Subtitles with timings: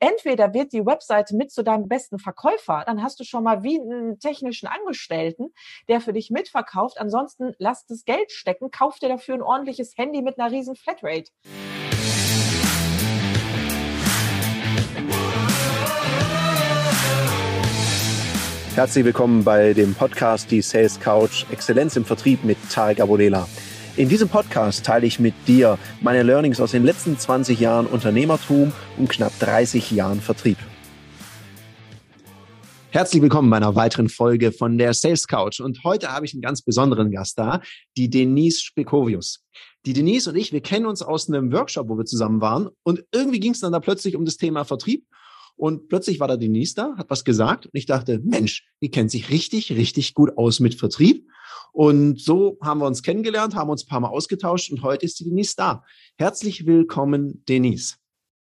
[0.00, 3.80] entweder wird die Webseite mit zu deinem besten Verkäufer, dann hast du schon mal wie
[3.80, 5.52] einen technischen Angestellten,
[5.88, 6.98] der für dich mitverkauft.
[6.98, 11.30] Ansonsten lass das Geld stecken, kauf dir dafür ein ordentliches Handy mit einer riesen Flatrate.
[18.74, 23.48] Herzlich willkommen bei dem Podcast Die Sales Couch Exzellenz im Vertrieb mit Tarek Abodela.
[23.98, 28.72] In diesem Podcast teile ich mit dir meine Learnings aus den letzten 20 Jahren Unternehmertum
[28.96, 30.56] und knapp 30 Jahren Vertrieb.
[32.90, 35.58] Herzlich willkommen bei einer weiteren Folge von der Sales Couch.
[35.58, 37.60] Und heute habe ich einen ganz besonderen Gast da,
[37.96, 39.44] die Denise Spekovius.
[39.84, 42.68] Die Denise und ich, wir kennen uns aus einem Workshop, wo wir zusammen waren.
[42.84, 45.08] Und irgendwie ging es dann da plötzlich um das Thema Vertrieb.
[45.56, 49.10] Und plötzlich war da Denise da, hat was gesagt und ich dachte, Mensch, die kennt
[49.10, 51.26] sich richtig, richtig gut aus mit Vertrieb.
[51.72, 55.20] Und so haben wir uns kennengelernt, haben uns ein paar Mal ausgetauscht und heute ist
[55.20, 55.84] die Denise da.
[56.16, 57.96] Herzlich willkommen, Denise.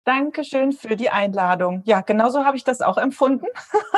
[0.03, 1.83] Dankeschön für die Einladung.
[1.85, 3.45] Ja, genauso habe ich das auch empfunden.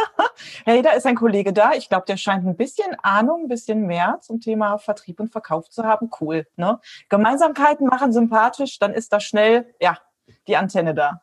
[0.66, 1.74] hey, da ist ein Kollege da.
[1.74, 5.70] Ich glaube, der scheint ein bisschen Ahnung, ein bisschen mehr zum Thema Vertrieb und Verkauf
[5.70, 6.10] zu haben.
[6.20, 6.46] Cool.
[6.58, 6.80] Ne?
[7.08, 9.98] Gemeinsamkeiten machen sympathisch, dann ist da schnell, ja,
[10.48, 11.22] die Antenne da.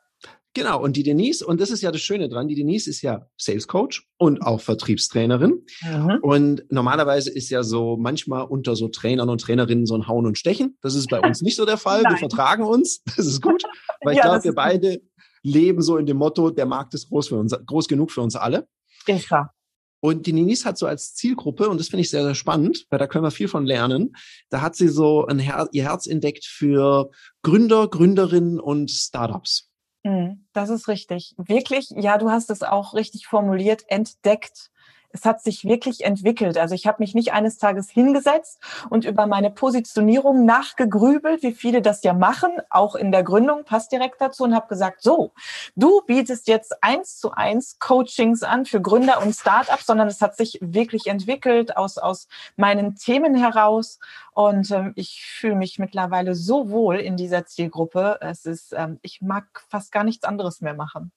[0.53, 3.27] Genau, und die Denise, und das ist ja das Schöne dran, die Denise ist ja
[3.37, 5.65] Sales Coach und auch Vertriebstrainerin.
[5.83, 6.19] Mhm.
[6.23, 10.39] Und normalerweise ist ja so manchmal unter so Trainern und Trainerinnen so ein Hauen und
[10.39, 10.77] Stechen.
[10.83, 12.03] Das ist bei uns nicht so der Fall.
[12.03, 13.03] wir vertragen uns.
[13.17, 13.63] Das ist gut,
[14.03, 15.01] weil ich ja, glaube, wir beide
[15.43, 18.35] leben so in dem Motto, der Markt ist groß für uns, groß genug für uns
[18.35, 18.67] alle.
[19.05, 19.55] Klar.
[20.01, 22.99] Und die Denise hat so als Zielgruppe, und das finde ich sehr, sehr spannend, weil
[22.99, 24.17] da können wir viel von lernen,
[24.49, 27.11] da hat sie so ein Her ihr Herz entdeckt für
[27.43, 29.70] Gründer, Gründerinnen und Startups.
[30.05, 31.35] Mhm, das ist richtig.
[31.37, 34.71] Wirklich, ja, du hast es auch richtig formuliert, entdeckt
[35.13, 36.57] es hat sich wirklich entwickelt.
[36.57, 41.83] Also ich habe mich nicht eines Tages hingesetzt und über meine Positionierung nachgegrübelt, wie viele
[41.83, 45.33] das ja machen, auch in der Gründung, passt direkt dazu und habe gesagt, so,
[45.77, 50.37] du bietest jetzt eins zu eins Coachings an für Gründer und Startups, sondern es hat
[50.37, 53.99] sich wirklich entwickelt aus, aus meinen Themen heraus.
[54.33, 58.19] Und ähm, ich fühle mich mittlerweile so wohl in dieser Zielgruppe.
[58.21, 61.13] Es ist, ähm, ich mag fast gar nichts anderes mehr machen.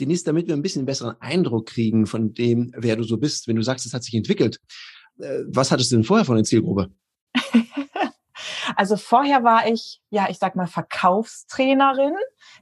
[0.00, 3.56] Denise, damit wir ein bisschen besseren Eindruck kriegen von dem, wer du so bist, wenn
[3.56, 4.58] du sagst, es hat sich entwickelt.
[5.18, 6.90] Äh, was hattest du denn vorher von der Zielgruppe?
[8.76, 12.14] Also vorher war ich, ja, ich sag mal Verkaufstrainerin.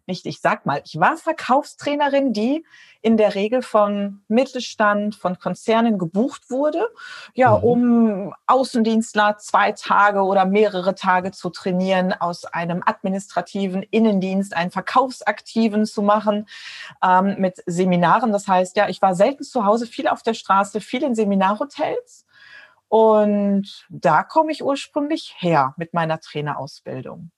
[0.06, 2.64] Nicht, ich sag mal, ich war Verkaufstrainerin, die
[3.02, 6.86] in der Regel von Mittelstand, von Konzernen gebucht wurde,
[7.34, 7.64] ja, mhm.
[7.64, 15.86] um Außendienstler zwei Tage oder mehrere Tage zu trainieren, aus einem administrativen Innendienst einen Verkaufsaktiven
[15.86, 16.46] zu machen,
[17.02, 18.32] ähm, mit Seminaren.
[18.32, 22.26] Das heißt, ja, ich war selten zu Hause, viel auf der Straße, viel in Seminarhotels
[22.90, 27.30] und da komme ich ursprünglich her mit meiner Trainerausbildung.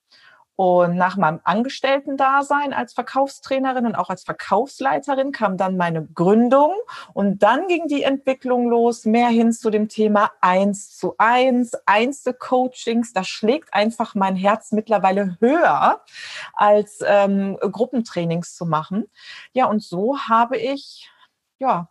[0.56, 6.72] Und nach meinem Angestellten-Dasein als Verkaufstrainerin und auch als Verkaufsleiterin kam dann meine Gründung.
[7.12, 13.12] Und dann ging die Entwicklung los, mehr hin zu dem Thema eins zu eins, Einzelcoachings.
[13.12, 16.02] Da schlägt einfach mein Herz mittlerweile höher,
[16.54, 19.06] als ähm, Gruppentrainings zu machen.
[19.52, 21.10] Ja, und so habe ich
[21.58, 21.88] ja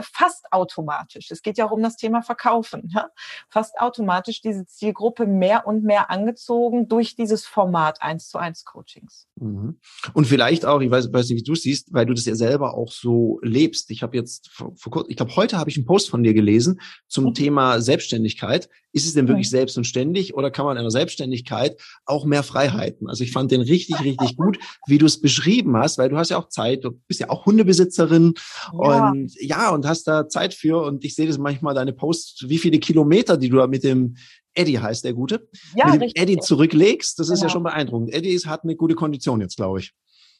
[0.00, 3.08] fast automatisch, es geht ja auch um das Thema Verkaufen, ja?
[3.48, 9.26] fast automatisch diese Zielgruppe mehr und mehr angezogen durch dieses Format eins zu eins Coachings.
[9.36, 9.78] Mhm.
[10.12, 12.34] Und vielleicht auch, ich weiß, weiß nicht, wie du es siehst, weil du das ja
[12.34, 13.90] selber auch so lebst.
[13.90, 16.34] Ich habe jetzt vor, vor kurzem, ich glaube, heute habe ich einen Post von dir
[16.34, 17.34] gelesen zum mhm.
[17.34, 18.68] Thema Selbstständigkeit.
[18.92, 19.56] Ist es denn wirklich mhm.
[19.56, 23.08] selbst und ständig oder kann man in der Selbstständigkeit auch mehr Freiheiten?
[23.08, 26.30] Also ich fand den richtig, richtig gut, wie du es beschrieben hast, weil du hast
[26.30, 28.34] ja auch Zeit, du bist ja auch Hundebesitzerin
[28.72, 29.08] ja.
[29.08, 32.58] und ja, und hast da Zeit für und ich sehe das manchmal deine Posts, wie
[32.58, 34.16] viele Kilometer, die du da mit dem
[34.54, 36.22] Eddie heißt der Gute, ja, mit dem richtig.
[36.22, 37.34] Eddie zurücklegst, das genau.
[37.34, 37.52] ist ja genau.
[37.52, 38.14] schon beeindruckend.
[38.14, 39.92] Eddie hat eine gute Kondition jetzt, glaube ich.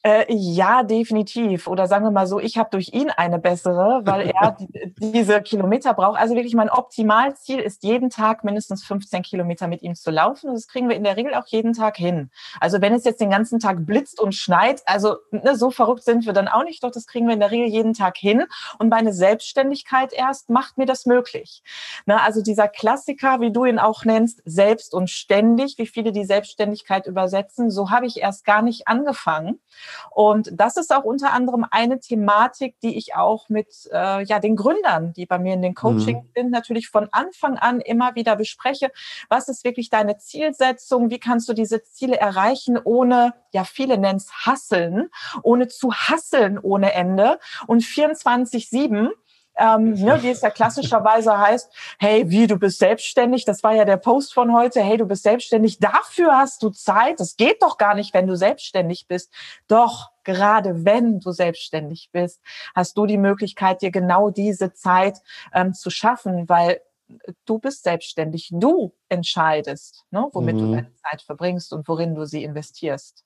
[0.07, 1.67] Äh, ja, definitiv.
[1.67, 5.41] Oder sagen wir mal so, ich habe durch ihn eine bessere, weil er die, diese
[5.41, 6.21] Kilometer braucht.
[6.21, 10.51] Also wirklich mein Optimalziel ist jeden Tag mindestens 15 Kilometer mit ihm zu laufen.
[10.51, 12.31] Und das kriegen wir in der Regel auch jeden Tag hin.
[12.61, 16.27] Also wenn es jetzt den ganzen Tag blitzt und schneit, also ne, so verrückt sind
[16.27, 18.45] wir dann auch nicht, doch das kriegen wir in der Regel jeden Tag hin.
[18.79, 21.63] Und meine Selbstständigkeit erst macht mir das möglich.
[22.05, 26.27] Ne, also dieser Klassiker, wie du ihn auch nennst, selbst und ständig, wie viele die
[26.27, 29.61] Selbstständigkeit übersetzen, so habe ich erst gar nicht angefangen.
[30.11, 34.57] Und das ist auch unter anderem eine Thematik, die ich auch mit äh, ja, den
[34.57, 36.31] Gründern, die bei mir in den Coaching mhm.
[36.35, 38.91] sind, natürlich von Anfang an immer wieder bespreche.
[39.29, 41.11] Was ist wirklich deine Zielsetzung?
[41.11, 45.11] Wie kannst du diese Ziele erreichen, ohne, ja, viele nennen es Hasseln,
[45.43, 49.11] ohne zu hasseln ohne Ende und 24-7
[49.57, 53.85] ähm, ne, wie es ja klassischerweise heißt, hey, wie, du bist selbstständig, das war ja
[53.85, 57.79] der Post von heute, hey, du bist selbstständig, dafür hast du Zeit, das geht doch
[57.79, 59.33] gar nicht, wenn du selbstständig bist.
[59.69, 62.41] Doch, gerade wenn du selbstständig bist,
[62.75, 65.19] hast du die Möglichkeit, dir genau diese Zeit
[65.53, 66.81] ähm, zu schaffen, weil
[67.45, 70.61] du bist selbstständig, du entscheidest, ne, womit mhm.
[70.61, 73.25] du deine Zeit verbringst und worin du sie investierst.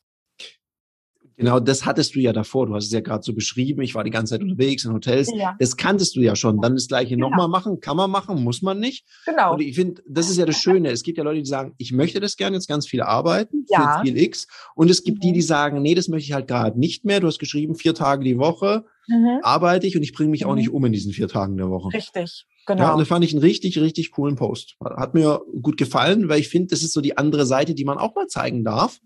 [1.38, 2.67] Genau, das hattest du ja davor.
[2.67, 3.81] Du hast es ja gerade so beschrieben.
[3.82, 5.31] Ich war die ganze Zeit unterwegs in Hotels.
[5.32, 5.55] Ja.
[5.61, 6.61] Das kanntest du ja schon.
[6.61, 7.31] Dann das Gleiche genau.
[7.31, 7.79] nochmal machen.
[7.79, 9.06] Kann man machen, muss man nicht.
[9.25, 9.55] Genau.
[9.55, 10.90] Und ich finde, das ist ja das Schöne.
[10.90, 13.99] Es gibt ja Leute, die sagen, ich möchte das gerne jetzt ganz viel arbeiten ja.
[14.00, 14.49] für viel X.
[14.75, 15.29] Und es gibt mhm.
[15.29, 17.20] die, die sagen, nee, das möchte ich halt gerade nicht mehr.
[17.20, 19.38] Du hast geschrieben, vier Tage die Woche mhm.
[19.43, 20.50] arbeite ich und ich bringe mich mhm.
[20.50, 21.94] auch nicht um in diesen vier Tagen der Woche.
[21.94, 22.46] Richtig.
[22.67, 22.82] Genau.
[22.82, 24.76] Ja, und da fand ich einen richtig, richtig coolen Post.
[24.85, 27.96] Hat mir gut gefallen, weil ich finde, das ist so die andere Seite, die man
[27.96, 28.99] auch mal zeigen darf.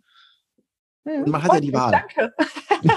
[1.05, 1.91] Und man hat ja die Wahl.
[1.91, 2.35] Danke.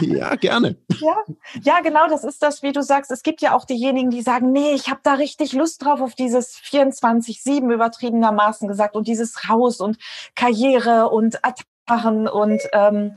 [0.05, 0.77] ja, gerne.
[0.99, 1.17] Ja,
[1.63, 3.11] ja, genau, das ist das, wie du sagst.
[3.11, 6.13] Es gibt ja auch diejenigen, die sagen, nee, ich habe da richtig Lust drauf auf
[6.13, 9.97] dieses 24-7 übertriebenermaßen gesagt und dieses Haus und
[10.35, 13.15] Karriere und Attacken und ähm,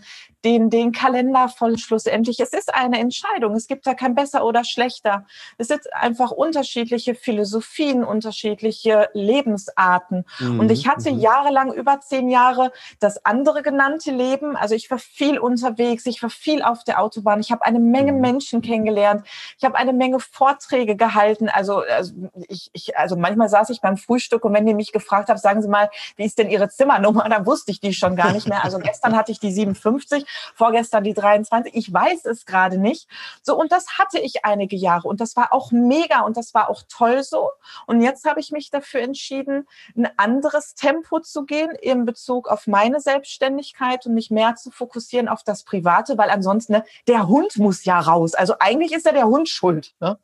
[0.49, 2.41] den, den Kalender voll schlussendlich.
[2.41, 3.55] Es ist eine Entscheidung.
[3.55, 5.27] Es gibt da kein besser oder schlechter.
[5.59, 10.25] Es sind einfach unterschiedliche Philosophien, unterschiedliche Lebensarten.
[10.39, 10.61] Mhm.
[10.61, 11.19] Und ich hatte mhm.
[11.19, 14.57] jahrelang, über zehn Jahre, das andere genannte Leben.
[14.57, 17.41] Also ich war viel unterwegs, ich war viel auf der Autobahn.
[17.41, 18.21] Ich habe eine Menge mhm.
[18.21, 19.27] Menschen kennengelernt.
[19.59, 21.51] Ich habe eine Menge Vorträge gehalten.
[21.51, 22.15] Also, also
[22.49, 25.61] ich, ich, also manchmal saß ich beim Frühstück und wenn ihr mich gefragt habt, sagen
[25.61, 27.29] Sie mal, wie ist denn Ihre Zimmernummer?
[27.29, 28.65] Dann wusste ich die schon gar nicht mehr.
[28.65, 30.25] Also gestern hatte ich die 57
[30.55, 31.75] vorgestern die 23.
[31.75, 33.09] Ich weiß es gerade nicht.
[33.43, 36.71] So, und das hatte ich einige Jahre und das war auch mega und das war
[36.71, 37.51] auch toll so.
[37.87, 42.67] Und jetzt habe ich mich dafür entschieden, ein anderes Tempo zu gehen in Bezug auf
[42.67, 47.57] meine Selbstständigkeit und mich mehr zu fokussieren auf das Private, weil ansonsten, ne, der Hund
[47.59, 48.35] muss ja raus.
[48.35, 49.95] Also eigentlich ist ja der Hund schuld.
[50.01, 50.19] Ne?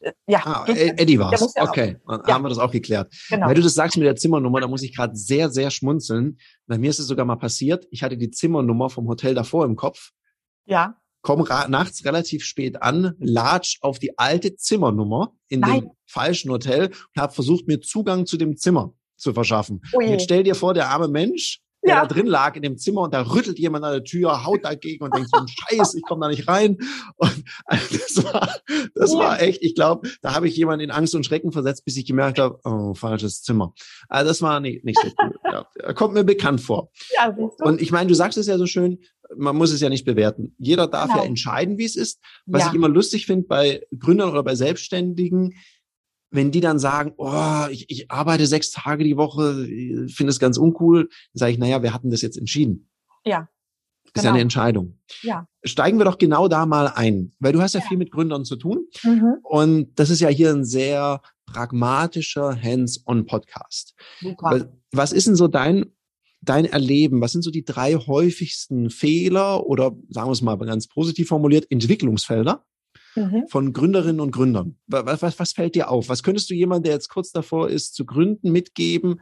[0.00, 1.42] Äh, ja, ah, Eddie war es.
[1.56, 2.34] Okay, dann ja.
[2.34, 3.12] haben wir das auch geklärt.
[3.28, 3.46] Genau.
[3.46, 6.38] Weil du das sagst mit der Zimmernummer, da muss ich gerade sehr, sehr schmunzeln.
[6.66, 7.86] Bei mir ist es sogar mal passiert.
[7.90, 10.10] Ich hatte die Zimmernummer vom Hotel davor im Kopf.
[10.66, 10.96] Ja.
[11.22, 15.80] Komm nachts relativ spät an, latsch auf die alte Zimmernummer in Nein.
[15.80, 19.82] dem falschen Hotel und habe versucht, mir Zugang zu dem Zimmer zu verschaffen.
[20.00, 22.00] Jetzt stell dir vor, der arme Mensch der ja.
[22.02, 25.04] da drin lag in dem Zimmer und da rüttelt jemand an der Tür, haut dagegen
[25.04, 25.40] und denkt so,
[25.76, 26.78] Scheiß, ich komme da nicht rein.
[27.16, 28.54] Und das war,
[28.94, 31.96] das war echt, ich glaube, da habe ich jemanden in Angst und Schrecken versetzt, bis
[31.96, 33.72] ich gemerkt habe, oh, falsches Zimmer.
[34.08, 35.36] Also das war nicht, nicht so gut.
[35.44, 36.90] Ja, kommt mir bekannt vor.
[37.16, 38.98] Ja, und ich meine, du sagst es ja so schön,
[39.36, 40.54] man muss es ja nicht bewerten.
[40.58, 41.22] Jeder darf genau.
[41.22, 42.20] ja entscheiden, wie es ist.
[42.46, 45.54] Was ich immer lustig finde bei Gründern oder bei Selbstständigen,
[46.30, 49.66] wenn die dann sagen, oh, ich, ich arbeite sechs Tage die Woche,
[50.08, 52.90] finde es ganz uncool, dann sage ich, naja, wir hatten das jetzt entschieden.
[53.24, 53.48] Ja.
[54.14, 54.42] Ist ja eine genau.
[54.42, 54.98] Entscheidung.
[55.22, 55.46] Ja.
[55.64, 57.86] Steigen wir doch genau da mal ein, weil du hast ja, ja.
[57.86, 58.86] viel mit Gründern zu tun.
[59.02, 59.36] Mhm.
[59.42, 63.94] Und das ist ja hier ein sehr pragmatischer Hands-on-Podcast.
[64.92, 65.86] Was ist denn so dein,
[66.40, 67.20] dein Erleben?
[67.20, 71.66] Was sind so die drei häufigsten Fehler oder sagen wir es mal ganz positiv formuliert,
[71.70, 72.64] Entwicklungsfelder,
[73.14, 73.44] mhm.
[73.48, 74.78] von Gründerinnen und Gründern.
[74.86, 76.08] Was, was, was fällt dir auf?
[76.08, 79.20] Was könntest du jemand, der jetzt kurz davor ist, zu gründen, mitgeben?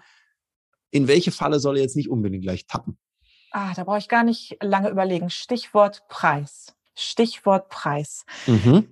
[0.91, 2.99] In welche Falle soll er jetzt nicht unbedingt gleich tappen?
[3.51, 5.31] Ah, da brauche ich gar nicht lange überlegen.
[5.31, 6.75] Stichwort Preis.
[6.95, 8.25] Stichwort Preis.
[8.47, 8.89] Mhm.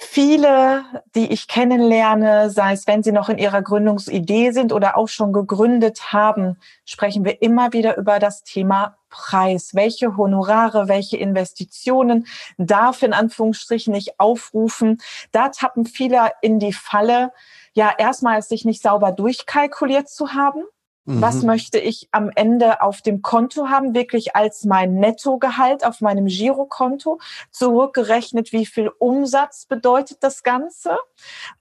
[0.00, 0.84] Viele,
[1.16, 5.32] die ich kennenlerne, sei es wenn sie noch in ihrer Gründungsidee sind oder auch schon
[5.32, 9.74] gegründet haben, sprechen wir immer wieder über das Thema Preis.
[9.74, 12.28] Welche Honorare, welche Investitionen
[12.58, 15.02] darf in Anführungsstrichen nicht aufrufen?
[15.32, 17.32] Da tappen viele in die Falle,
[17.72, 20.62] ja, erstmal sich nicht sauber durchkalkuliert zu haben
[21.08, 21.46] was mhm.
[21.46, 27.18] möchte ich am Ende auf dem Konto haben, wirklich als mein Nettogehalt auf meinem Girokonto,
[27.50, 30.98] zurückgerechnet, wie viel Umsatz bedeutet das Ganze,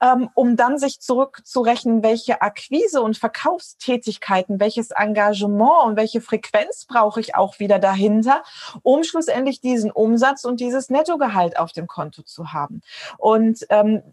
[0.01, 7.21] ähm, um dann sich zurückzurechnen, welche Akquise und Verkaufstätigkeiten, welches Engagement und welche Frequenz brauche
[7.21, 8.43] ich auch wieder dahinter,
[8.83, 12.81] um schlussendlich diesen Umsatz und dieses Nettogehalt auf dem Konto zu haben.
[13.17, 14.03] Und ähm,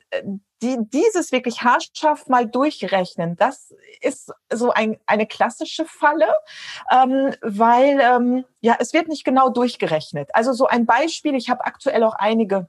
[0.65, 6.33] die, dieses wirklich haarscharf mal durchrechnen, das ist so ein, eine klassische Falle,
[6.91, 10.31] ähm, weil ähm, ja, es wird nicht genau durchgerechnet.
[10.33, 12.67] Also so ein Beispiel, ich habe aktuell auch einige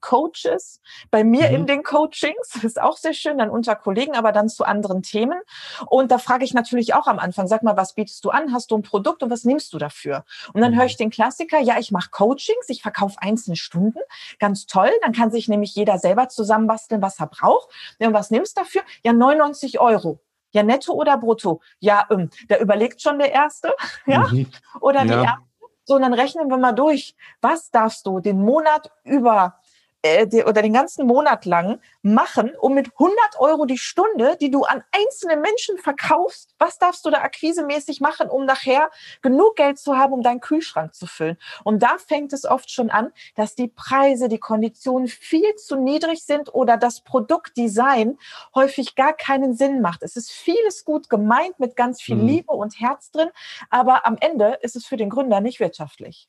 [0.00, 0.80] Coaches
[1.10, 1.54] bei mir mhm.
[1.54, 2.50] in den Coachings.
[2.54, 5.40] Das ist auch sehr schön, dann unter Kollegen, aber dann zu anderen Themen.
[5.86, 8.52] Und da frage ich natürlich auch am Anfang, sag mal, was bietest du an?
[8.52, 10.24] Hast du ein Produkt und was nimmst du dafür?
[10.52, 10.78] Und dann mhm.
[10.78, 14.00] höre ich den Klassiker, ja, ich mache Coachings, ich verkaufe einzelne Stunden.
[14.38, 14.90] Ganz toll.
[15.02, 17.68] Dann kann sich nämlich jeder selber zusammenbasteln, was er braucht.
[17.98, 18.82] Und was nimmst du dafür?
[19.04, 20.20] Ja, 99 Euro.
[20.52, 21.60] Ja, netto oder brutto?
[21.78, 23.74] Ja, ähm, da überlegt schon der Erste,
[24.06, 24.50] ja, mhm.
[24.80, 25.22] oder die ja.
[25.22, 25.50] Erste.
[25.84, 27.16] So, und dann rechnen wir mal durch.
[27.40, 29.59] Was darfst du den Monat über
[30.02, 34.82] oder den ganzen Monat lang machen, um mit 100 Euro die Stunde, die du an
[34.92, 38.90] einzelne Menschen verkaufst, was darfst du da akquisemäßig machen, um nachher
[39.20, 41.36] genug Geld zu haben, um deinen Kühlschrank zu füllen?
[41.64, 46.24] Und da fängt es oft schon an, dass die Preise, die Konditionen viel zu niedrig
[46.24, 48.18] sind oder das Produktdesign
[48.54, 50.02] häufig gar keinen Sinn macht.
[50.02, 52.26] Es ist vieles gut gemeint mit ganz viel mhm.
[52.26, 53.28] Liebe und Herz drin,
[53.68, 56.26] aber am Ende ist es für den Gründer nicht wirtschaftlich.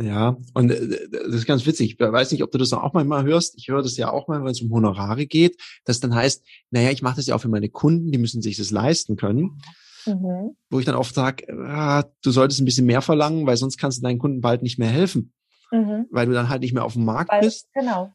[0.00, 1.94] Ja, und äh, das ist ganz witzig.
[1.94, 3.54] Ich weiß nicht, ob du das auch manchmal hörst.
[3.56, 6.90] Ich höre das ja auch mal, wenn es um Honorare geht, dass dann heißt, naja,
[6.90, 9.60] ich mache das ja auch für meine Kunden, die müssen sich das leisten können.
[10.06, 10.56] Mhm.
[10.70, 13.98] Wo ich dann oft sage, ah, du solltest ein bisschen mehr verlangen, weil sonst kannst
[13.98, 15.32] du deinen Kunden bald nicht mehr helfen.
[15.72, 16.06] Mhm.
[16.10, 17.68] Weil du dann halt nicht mehr auf dem Markt weil, bist.
[17.74, 18.12] Genau.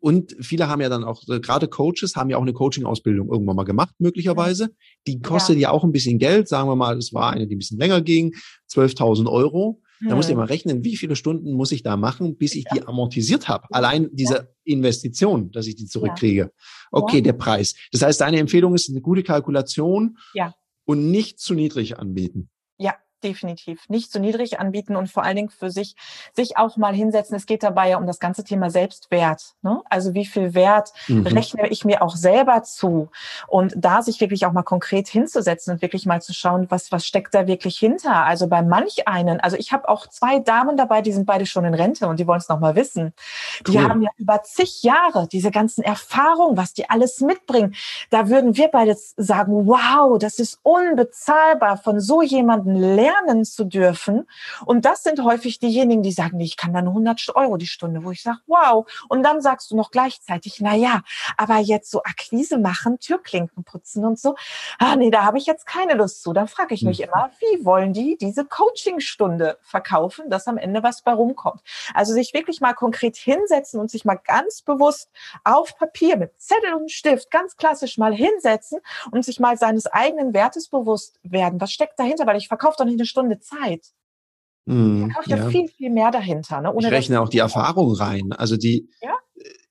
[0.00, 3.56] Und viele haben ja dann auch, äh, gerade Coaches haben ja auch eine Coaching-Ausbildung irgendwann
[3.56, 4.70] mal gemacht, möglicherweise.
[5.06, 5.62] Die kostet ja.
[5.62, 6.48] ja auch ein bisschen Geld.
[6.48, 8.34] Sagen wir mal, es war eine, die ein bisschen länger ging,
[8.70, 9.80] 12.000 Euro.
[10.00, 10.38] Da muss ich hm.
[10.38, 13.66] mal rechnen, wie viele Stunden muss ich da machen, bis ich die amortisiert habe.
[13.70, 16.52] Allein diese Investition, dass ich die zurückkriege.
[16.90, 17.74] Okay, der Preis.
[17.92, 20.54] Das heißt, deine Empfehlung ist eine gute Kalkulation ja.
[20.84, 22.50] und nicht zu niedrig anbieten.
[23.24, 25.96] Definitiv nicht zu niedrig anbieten und vor allen Dingen für sich
[26.34, 27.34] sich auch mal hinsetzen.
[27.34, 29.54] Es geht dabei ja um das ganze Thema Selbstwert.
[29.62, 29.80] Ne?
[29.88, 31.26] Also wie viel Wert mhm.
[31.26, 33.08] rechne ich mir auch selber zu?
[33.48, 37.06] Und da sich wirklich auch mal konkret hinzusetzen und wirklich mal zu schauen, was was
[37.06, 38.26] steckt da wirklich hinter?
[38.26, 41.64] Also bei manch einen, also ich habe auch zwei Damen dabei, die sind beide schon
[41.64, 43.14] in Rente und die wollen es noch mal wissen.
[43.66, 43.72] Cool.
[43.72, 47.74] Die haben ja über zig Jahre diese ganzen Erfahrungen, was die alles mitbringen.
[48.10, 53.64] Da würden wir beide sagen, wow, das ist unbezahlbar von so jemanden lernen lernen zu
[53.64, 54.28] dürfen.
[54.64, 58.10] Und das sind häufig diejenigen, die sagen, ich kann dann 100 Euro die Stunde, wo
[58.10, 58.86] ich sage, wow.
[59.08, 61.02] Und dann sagst du noch gleichzeitig, na ja,
[61.36, 64.34] aber jetzt so Akquise machen, Türklinken putzen und so,
[64.78, 66.32] ah nee, da habe ich jetzt keine Lust zu.
[66.32, 67.04] Dann frage ich mich mhm.
[67.04, 71.62] immer, wie wollen die diese Coachingstunde verkaufen, dass am Ende was bei rumkommt.
[71.92, 75.10] Also sich wirklich mal konkret hinsetzen und sich mal ganz bewusst
[75.44, 78.80] auf Papier mit Zettel und Stift ganz klassisch mal hinsetzen
[79.10, 81.60] und sich mal seines eigenen Wertes bewusst werden.
[81.60, 82.26] Was steckt dahinter?
[82.26, 83.86] Weil ich verkaufe doch nicht eine Stunde Zeit.
[84.66, 85.36] Mm, da ja.
[85.36, 86.60] ja viel, viel mehr dahinter.
[86.60, 86.72] Ne?
[86.72, 88.32] Ohne ich rechne auch die Erfahrung rein.
[88.32, 89.16] Also die, ja?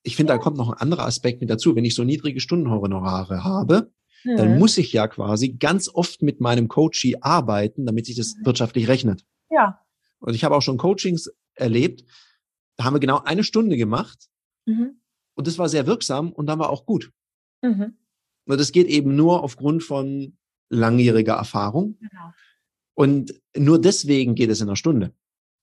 [0.02, 0.36] ich finde, ja.
[0.36, 1.74] da kommt noch ein anderer Aspekt mit dazu.
[1.74, 4.36] Wenn ich so niedrige Stundenhonorare habe, hm.
[4.36, 8.46] dann muss ich ja quasi ganz oft mit meinem Coachie arbeiten, damit sich das mhm.
[8.46, 9.24] wirtschaftlich rechnet.
[9.50, 9.80] Ja.
[10.20, 12.04] Und ich habe auch schon Coachings erlebt,
[12.76, 14.28] da haben wir genau eine Stunde gemacht
[14.66, 15.00] mhm.
[15.34, 17.12] und das war sehr wirksam und dann war auch gut.
[17.62, 17.96] Mhm.
[18.46, 20.36] Und das geht eben nur aufgrund von
[20.68, 21.98] langjähriger Erfahrung.
[22.00, 22.32] Genau.
[22.94, 25.12] Und nur deswegen geht es in einer Stunde.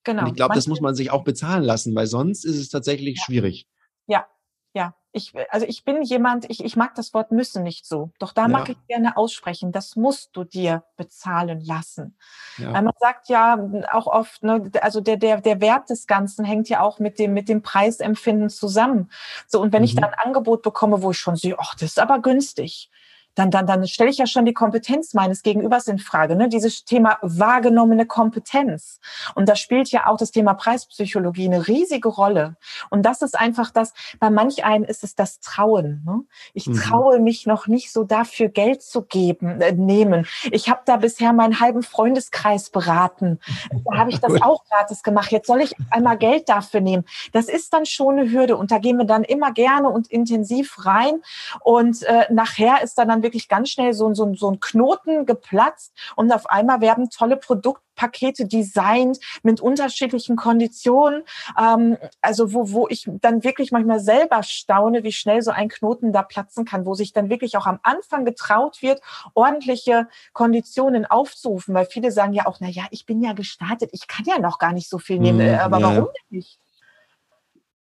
[0.04, 0.24] Genau.
[0.24, 3.18] Und ich glaube, das muss man sich auch bezahlen lassen, weil sonst ist es tatsächlich
[3.18, 3.24] ja.
[3.24, 3.68] schwierig.
[4.08, 4.28] Ja,
[4.74, 4.96] ja.
[5.14, 8.12] Ich, also ich bin jemand, ich, ich mag das Wort müssen nicht so.
[8.18, 8.48] Doch da ja.
[8.48, 9.74] mag ich gerne aussprechen.
[9.74, 12.18] Das musst du dir bezahlen lassen.
[12.58, 12.72] Ja.
[12.72, 13.60] Weil man sagt ja
[13.92, 17.34] auch oft, ne, also der, der, der Wert des Ganzen hängt ja auch mit dem,
[17.34, 19.12] mit dem Preisempfinden zusammen.
[19.48, 19.86] So, und wenn mhm.
[19.86, 22.90] ich da ein Angebot bekomme, wo ich schon sehe, ach, das ist aber günstig
[23.36, 26.36] dann, dann, dann stelle ich ja schon die Kompetenz meines Gegenübers in Frage.
[26.36, 26.50] Ne?
[26.50, 29.00] Dieses Thema wahrgenommene Kompetenz.
[29.36, 32.58] Und da spielt ja auch das Thema Preispsychologie eine riesige Rolle.
[32.90, 36.04] Und das ist einfach das, bei manch einen ist es das Trauen.
[36.06, 36.22] Ne?
[36.54, 36.76] Ich mhm.
[36.76, 40.28] traue mich noch nicht so dafür Geld zu geben, äh, nehmen.
[40.52, 43.40] Ich habe da bisher meinen halben Freundeskreis beraten.
[43.86, 45.32] Da habe ich das auch gratis gemacht.
[45.32, 47.06] Jetzt soll ich einmal Geld dafür nehmen.
[47.32, 48.58] Das ist dann schon eine Hürde.
[48.58, 51.22] Und da gehen wir dann immer gerne und intensiv rein.
[51.62, 55.94] Und äh, nachher ist dann, dann wirklich ganz schnell so, so, so ein Knoten geplatzt
[56.16, 61.24] und auf einmal werden tolle Produktpakete designt mit unterschiedlichen Konditionen.
[61.60, 66.14] Ähm, also wo, wo ich dann wirklich manchmal selber staune, wie schnell so ein Knoten
[66.14, 69.02] da platzen kann, wo sich dann wirklich auch am Anfang getraut wird,
[69.34, 74.08] ordentliche Konditionen aufzurufen, weil viele sagen ja auch, na ja, ich bin ja gestartet, ich
[74.08, 75.88] kann ja noch gar nicht so viel nehmen, hm, aber ja.
[75.88, 76.60] warum denn nicht?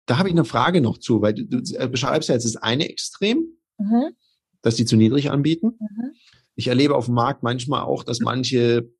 [0.07, 2.89] Da habe ich eine Frage noch zu, weil du, du beschreibst ja jetzt das eine
[2.89, 3.45] Extrem.
[3.79, 4.15] Mhm
[4.63, 5.79] dass die zu niedrig anbieten.
[5.79, 6.13] Mhm.
[6.55, 8.91] Ich erlebe auf dem Markt manchmal auch, dass manche,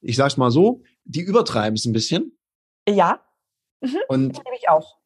[0.00, 2.38] ich sag's mal so, die übertreiben es ein bisschen.
[2.88, 3.24] Ja.
[3.80, 3.96] Mhm.
[4.08, 4.96] Und das ich auch.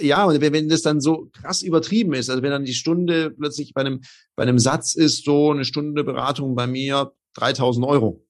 [0.00, 3.30] Ja, und wenn, wenn das dann so krass übertrieben ist, also wenn dann die Stunde
[3.30, 4.02] plötzlich bei einem,
[4.34, 8.26] bei einem Satz ist, so eine Stunde Beratung bei mir 3000 Euro,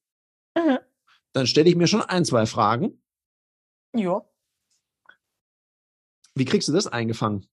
[0.56, 0.78] mhm.
[1.32, 3.02] dann stelle ich mir schon ein, zwei Fragen.
[3.94, 4.24] Ja.
[6.36, 7.48] Wie kriegst du das eingefangen?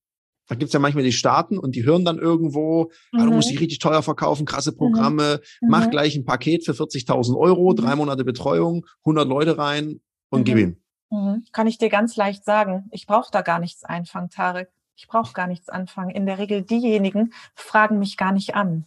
[0.46, 3.20] Da gibt's ja manchmal die Staaten und die hören dann irgendwo, mhm.
[3.20, 4.76] ah, du musst dich richtig teuer verkaufen, krasse mhm.
[4.76, 5.68] Programme, mhm.
[5.68, 7.76] mach gleich ein Paket für 40.000 Euro, mhm.
[7.76, 10.44] drei Monate Betreuung, 100 Leute rein und mhm.
[10.44, 10.76] gib ihm.
[11.10, 11.44] Mhm.
[11.52, 12.88] Kann ich dir ganz leicht sagen.
[12.90, 14.70] Ich brauche da gar nichts einfangen, Tarek.
[14.96, 16.10] Ich brauche gar nichts anfangen.
[16.10, 18.86] In der Regel diejenigen fragen mich gar nicht an.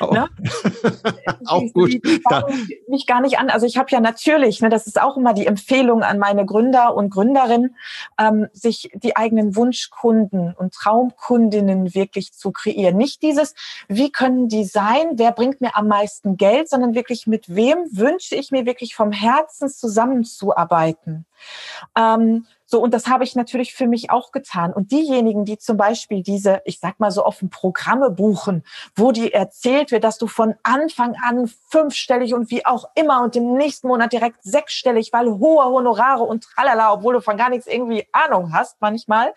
[0.00, 0.12] Oh.
[0.12, 0.28] Ne?
[1.46, 1.92] auch die, gut.
[1.92, 2.46] Die, die ja.
[2.88, 3.50] mich gar nicht an.
[3.50, 6.94] Also ich habe ja natürlich, ne, das ist auch immer die Empfehlung an meine Gründer
[6.94, 7.76] und Gründerinnen,
[8.18, 12.96] ähm, sich die eigenen Wunschkunden und Traumkundinnen wirklich zu kreieren.
[12.96, 13.54] Nicht dieses,
[13.88, 18.34] wie können die sein, wer bringt mir am meisten Geld, sondern wirklich mit wem wünsche
[18.34, 21.26] ich mir wirklich vom Herzen zusammenzuarbeiten.
[21.96, 24.72] Ähm, so, und das habe ich natürlich für mich auch getan.
[24.72, 28.64] Und diejenigen, die zum Beispiel diese, ich sag mal so offen Programme buchen,
[28.96, 33.36] wo dir erzählt wird, dass du von Anfang an fünfstellig und wie auch immer und
[33.36, 37.66] im nächsten Monat direkt sechsstellig, weil hohe Honorare und tralala, obwohl du von gar nichts
[37.66, 39.34] irgendwie Ahnung hast manchmal.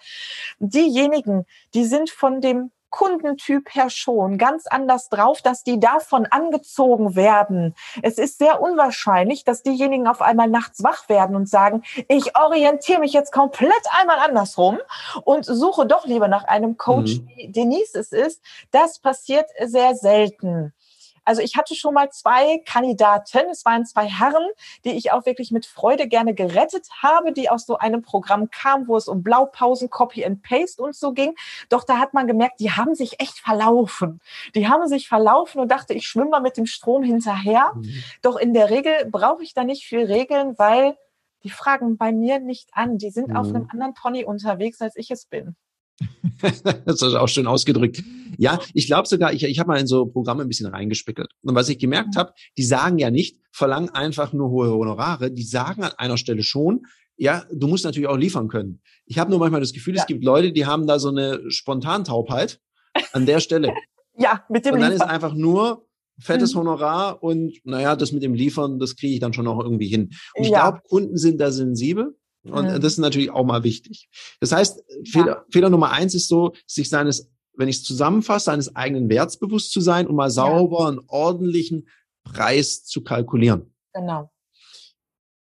[0.60, 7.16] Diejenigen, die sind von dem Kundentyp her schon ganz anders drauf, dass die davon angezogen
[7.16, 7.76] werden.
[8.02, 13.00] Es ist sehr unwahrscheinlich, dass diejenigen auf einmal nachts wach werden und sagen, ich orientiere
[13.00, 14.80] mich jetzt komplett einmal andersrum
[15.24, 17.28] und suche doch lieber nach einem Coach, mhm.
[17.36, 18.42] wie Denise es ist.
[18.72, 20.74] Das passiert sehr selten.
[21.28, 24.48] Also ich hatte schon mal zwei Kandidaten, es waren zwei Herren,
[24.86, 28.88] die ich auch wirklich mit Freude gerne gerettet habe, die aus so einem Programm kamen,
[28.88, 31.36] wo es um Blaupausen, Copy and Paste und so ging.
[31.68, 34.22] Doch da hat man gemerkt, die haben sich echt verlaufen.
[34.56, 37.74] Die haben sich verlaufen und dachte, ich schwimme mal mit dem Strom hinterher.
[37.76, 38.04] Mhm.
[38.22, 40.96] Doch in der Regel brauche ich da nicht viel Regeln, weil
[41.44, 42.98] die fragen bei mir nicht an.
[42.98, 43.36] Die sind mhm.
[43.36, 45.58] auf einem anderen Pony unterwegs, als ich es bin.
[46.86, 48.04] das ist auch schön ausgedrückt.
[48.38, 51.30] Ja, ich glaube sogar, ich, ich habe mal in so Programme ein bisschen reingespickelt.
[51.42, 52.20] Und was ich gemerkt mhm.
[52.20, 55.32] habe, die sagen ja nicht, verlang einfach nur hohe Honorare.
[55.32, 56.86] Die sagen an einer Stelle schon,
[57.16, 58.82] ja, du musst natürlich auch liefern können.
[59.06, 60.02] Ich habe nur manchmal das Gefühl, ja.
[60.02, 62.60] es gibt Leute, die haben da so eine Spontantaubheit
[63.12, 63.74] an der Stelle.
[64.18, 65.08] ja, mit dem Und dann Liefern.
[65.08, 65.88] ist einfach nur
[66.20, 66.60] fettes mhm.
[66.60, 70.12] Honorar und naja, das mit dem Liefern, das kriege ich dann schon auch irgendwie hin.
[70.36, 70.70] Und ich ja.
[70.70, 72.16] glaube, Kunden sind da sensibel.
[72.50, 72.82] Und mhm.
[72.82, 74.10] das ist natürlich auch mal wichtig.
[74.40, 75.46] Das heißt, Fehler, ja.
[75.52, 79.72] Fehler Nummer eins ist so, sich seines, wenn ich es zusammenfasse, seines eigenen Werts bewusst
[79.72, 80.88] zu sein und mal sauber ja.
[80.90, 81.88] einen ordentlichen
[82.24, 83.74] Preis zu kalkulieren.
[83.94, 84.32] Genau.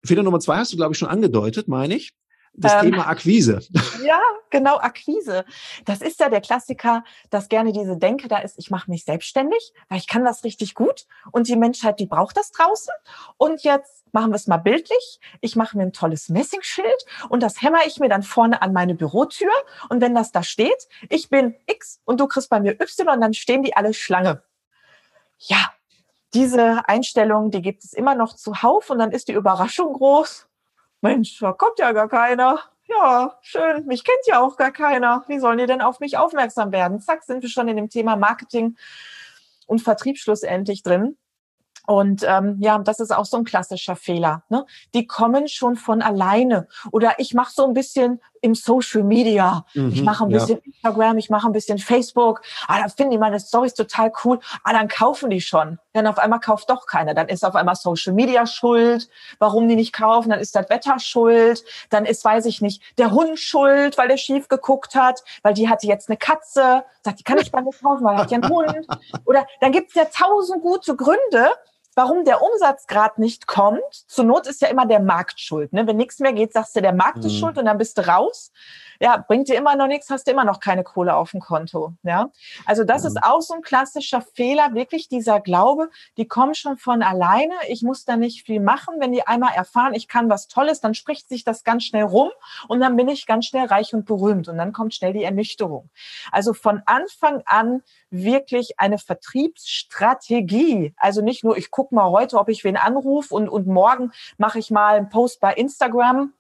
[0.05, 2.13] Fehler Nummer zwei hast du, glaube ich, schon angedeutet, meine ich
[2.53, 3.60] das ähm, Thema Akquise.
[4.03, 5.46] Ja, genau, Akquise.
[5.86, 9.74] Das ist ja der Klassiker, dass gerne diese Denke da ist, ich mache mich selbstständig,
[9.89, 12.94] weil ich kann das richtig gut und die Menschheit, die braucht das draußen.
[13.38, 15.20] Und jetzt machen wir es mal bildlich.
[15.41, 18.96] Ich mache mir ein tolles Messingschild und das hämmer ich mir dann vorne an meine
[18.96, 19.51] Bürotür.
[19.89, 23.33] Und wenn das da steht, ich bin X und du kriegst bei mir Y, dann
[23.33, 24.42] stehen die alle Schlange.
[25.38, 25.72] Ja,
[26.33, 30.49] diese Einstellung, die gibt es immer noch zuhauf und dann ist die Überraschung groß
[31.01, 32.59] Mensch, da kommt ja gar keiner.
[32.88, 35.24] Ja, schön, mich kennt ja auch gar keiner.
[35.27, 37.00] Wie sollen die denn auf mich aufmerksam werden?
[37.00, 38.77] Zack, sind wir schon in dem Thema Marketing
[39.68, 41.18] und Vertrieb schlussendlich drin.
[41.85, 44.44] Und ähm, ja, das ist auch so ein klassischer Fehler.
[44.50, 44.66] Ne?
[44.94, 46.68] Die kommen schon von alleine.
[46.92, 49.66] Oder ich mache so ein bisschen im Social Media.
[49.74, 50.64] Mhm, ich mache ein bisschen ja.
[50.66, 52.42] Instagram, ich mache ein bisschen Facebook.
[52.68, 54.40] Ah, da finden die meine Stories total cool.
[54.64, 55.80] Ah, dann kaufen die schon.
[55.94, 57.14] Dann auf einmal kauft doch keiner.
[57.14, 59.10] Dann ist auf einmal Social Media schuld.
[59.40, 60.30] Warum die nicht kaufen?
[60.30, 61.64] Dann ist das Wetter schuld.
[61.90, 65.70] Dann ist, weiß ich nicht, der Hund schuld, weil der schief geguckt hat, weil die
[65.70, 66.84] hatte jetzt eine Katze.
[67.04, 68.88] Sagt, die kann ich bei mir kaufen, weil er hat ja einen Hund.
[69.25, 71.50] Oder dann gibt es ja tausend gute Gründe,
[72.00, 73.81] warum der Umsatzgrad nicht kommt.
[74.07, 75.74] Zur Not ist ja immer der Markt schuld.
[75.74, 75.85] Ne?
[75.85, 77.25] Wenn nichts mehr geht, sagst du, der Markt mhm.
[77.25, 78.53] ist schuld und dann bist du raus
[79.01, 81.94] ja, bringt dir immer noch nichts, hast du immer noch keine Kohle auf dem Konto.
[82.03, 82.31] Ja,
[82.66, 83.07] also das mhm.
[83.07, 87.53] ist auch so ein klassischer Fehler, wirklich dieser Glaube, die kommen schon von alleine.
[87.70, 88.96] Ich muss da nicht viel machen.
[89.00, 92.29] Wenn die einmal erfahren, ich kann was Tolles, dann spricht sich das ganz schnell rum
[92.68, 95.90] und dann bin ich ganz schnell reich und berühmt und dann kommt schnell die Ernüchterung.
[96.31, 100.94] Also von Anfang an wirklich eine Vertriebsstrategie.
[100.98, 104.60] Also nicht nur, ich gucke mal heute, ob ich wen anrufe und, und morgen mache
[104.60, 106.34] ich mal einen Post bei Instagram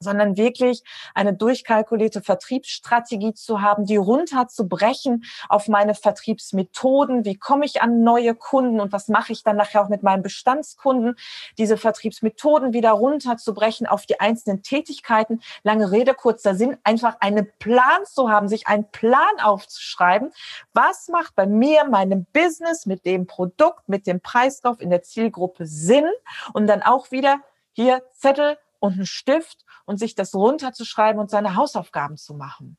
[0.00, 0.82] sondern wirklich
[1.14, 7.24] eine durchkalkulierte Vertriebsstrategie zu haben, die runterzubrechen auf meine Vertriebsmethoden.
[7.24, 10.22] Wie komme ich an neue Kunden und was mache ich dann nachher auch mit meinen
[10.22, 11.16] Bestandskunden?
[11.58, 15.40] Diese Vertriebsmethoden wieder runterzubrechen auf die einzelnen Tätigkeiten.
[15.64, 20.30] Lange Rede, kurzer Sinn, einfach einen Plan zu haben, sich einen Plan aufzuschreiben.
[20.74, 25.66] Was macht bei mir, meinem Business mit dem Produkt, mit dem Preislauf in der Zielgruppe
[25.66, 26.06] Sinn?
[26.52, 27.40] Und dann auch wieder
[27.72, 32.76] hier Zettel und einen Stift und sich das runterzuschreiben und seine Hausaufgaben zu machen.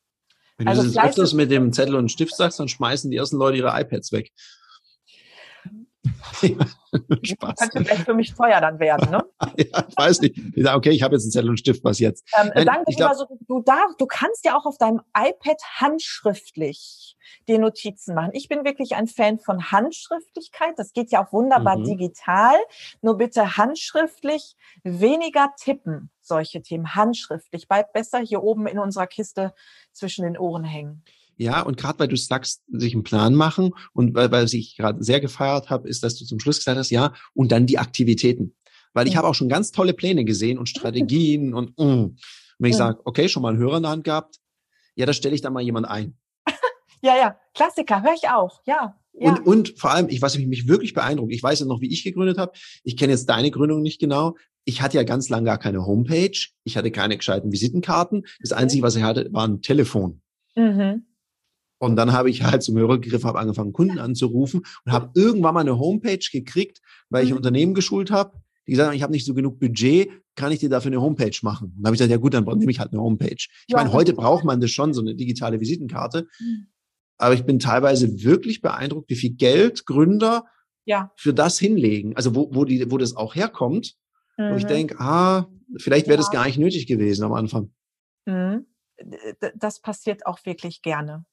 [0.58, 3.38] Wenn also du das öfters mit dem Zettel und Stift sagst, dann schmeißen die ersten
[3.38, 4.32] Leute ihre iPads weg.
[7.24, 7.60] Spaß.
[7.60, 9.24] Könnte vielleicht für mich teuer dann werden, ne?
[9.58, 10.38] ja, ich weiß nicht.
[10.56, 12.28] Ich sage, okay, ich habe jetzt einen Zettel und Stift, was jetzt?
[12.40, 15.62] Ähm, Nein, sagen wir glaub, so, du, darf, du kannst ja auch auf deinem iPad
[15.78, 17.16] handschriftlich
[17.48, 18.32] dir Notizen machen.
[18.34, 20.74] Ich bin wirklich ein Fan von Handschriftlichkeit.
[20.78, 21.84] Das geht ja auch wunderbar mhm.
[21.86, 22.56] digital.
[23.02, 27.68] Nur bitte handschriftlich, weniger tippen, solche Themen handschriftlich.
[27.68, 29.54] Bleibt besser hier oben in unserer Kiste
[29.92, 31.04] zwischen den Ohren hängen.
[31.39, 35.02] Ja, und gerade weil du sagst, sich einen Plan machen und weil, weil ich gerade
[35.02, 38.58] sehr gefeiert habe, ist, dass du zum Schluss gesagt hast, ja, und dann die Aktivitäten.
[38.93, 41.82] Weil ich habe auch schon ganz tolle Pläne gesehen und Strategien und, mm.
[41.82, 42.19] und
[42.58, 42.88] wenn ich ja.
[42.88, 44.36] sage, okay, schon mal einen Hörer in der Hand gehabt,
[44.95, 46.17] ja, da stelle ich dann mal jemand ein.
[47.02, 48.99] ja, ja, Klassiker, höre ich auch, ja.
[49.13, 49.32] Ja.
[49.32, 52.04] Und, und vor allem, ich was mich wirklich beeindruckt, ich weiß ja noch, wie ich
[52.04, 52.52] gegründet habe.
[52.84, 54.36] Ich kenne jetzt deine Gründung nicht genau.
[54.65, 56.38] Ich hatte ja ganz lange gar keine Homepage.
[56.65, 58.25] Ich hatte keine gescheiten Visitenkarten.
[58.41, 60.21] Das Einzige, was ich hatte, war ein Telefon.
[60.56, 61.06] Mhm.
[61.80, 65.54] Und dann habe ich halt zum Hörer gegriffen, habe angefangen, Kunden anzurufen und habe irgendwann
[65.54, 67.38] mal eine Homepage gekriegt, weil ich mhm.
[67.38, 68.34] Unternehmen geschult habe.
[68.68, 71.36] Die gesagt haben, ich habe nicht so genug Budget, kann ich dir dafür eine Homepage
[71.42, 71.70] machen?
[71.70, 73.34] Und dann habe ich gesagt, ja gut, dann nehme ich halt eine Homepage.
[73.34, 76.28] Ich ja, meine, heute braucht man das schon, so eine digitale Visitenkarte.
[76.39, 76.68] Mhm.
[77.18, 80.46] Aber ich bin teilweise wirklich beeindruckt, wie viel Geld Gründer
[80.86, 81.12] ja.
[81.15, 82.15] für das hinlegen.
[82.15, 83.96] Also wo, wo, die, wo das auch herkommt.
[84.38, 84.52] Mhm.
[84.52, 86.22] Wo ich denke, ah, vielleicht wäre ja.
[86.22, 87.72] das gar nicht nötig gewesen am Anfang.
[88.26, 88.65] Mhm.
[89.56, 91.26] Das passiert auch wirklich gerne.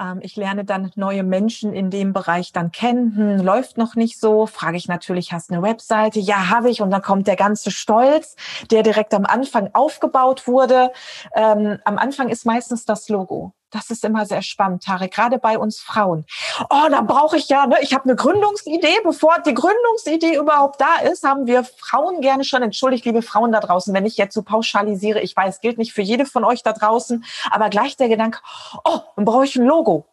[0.00, 3.16] Ähm, ich lerne dann neue Menschen in dem Bereich dann kennen.
[3.16, 4.46] Hm, läuft noch nicht so.
[4.46, 6.20] Frage ich natürlich, hast du eine Webseite?
[6.20, 6.80] Ja, habe ich.
[6.82, 8.36] Und dann kommt der ganze Stolz,
[8.70, 10.92] der direkt am Anfang aufgebaut wurde.
[11.34, 13.52] Ähm, am Anfang ist meistens das Logo.
[13.70, 16.24] Das ist immer sehr spannend, Tarek, gerade bei uns Frauen.
[16.70, 19.00] Oh, da brauche ich ja, ne, ich habe eine Gründungsidee.
[19.04, 23.60] Bevor die Gründungsidee überhaupt da ist, haben wir Frauen gerne schon, entschuldigt, liebe Frauen da
[23.60, 26.72] draußen, wenn ich jetzt so pauschalisiere, ich weiß, gilt nicht für jede von euch da
[26.72, 28.38] draußen, aber gleich der Gedanke,
[28.84, 30.06] oh, dann brauche ich ein Logo.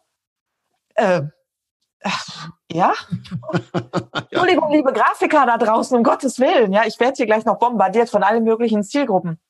[0.94, 1.22] Äh,
[2.70, 2.92] ja?
[4.30, 6.74] Entschuldigung, liebe Grafiker da draußen, um Gottes Willen.
[6.74, 9.40] Ja, ich werde hier gleich noch bombardiert von allen möglichen Zielgruppen.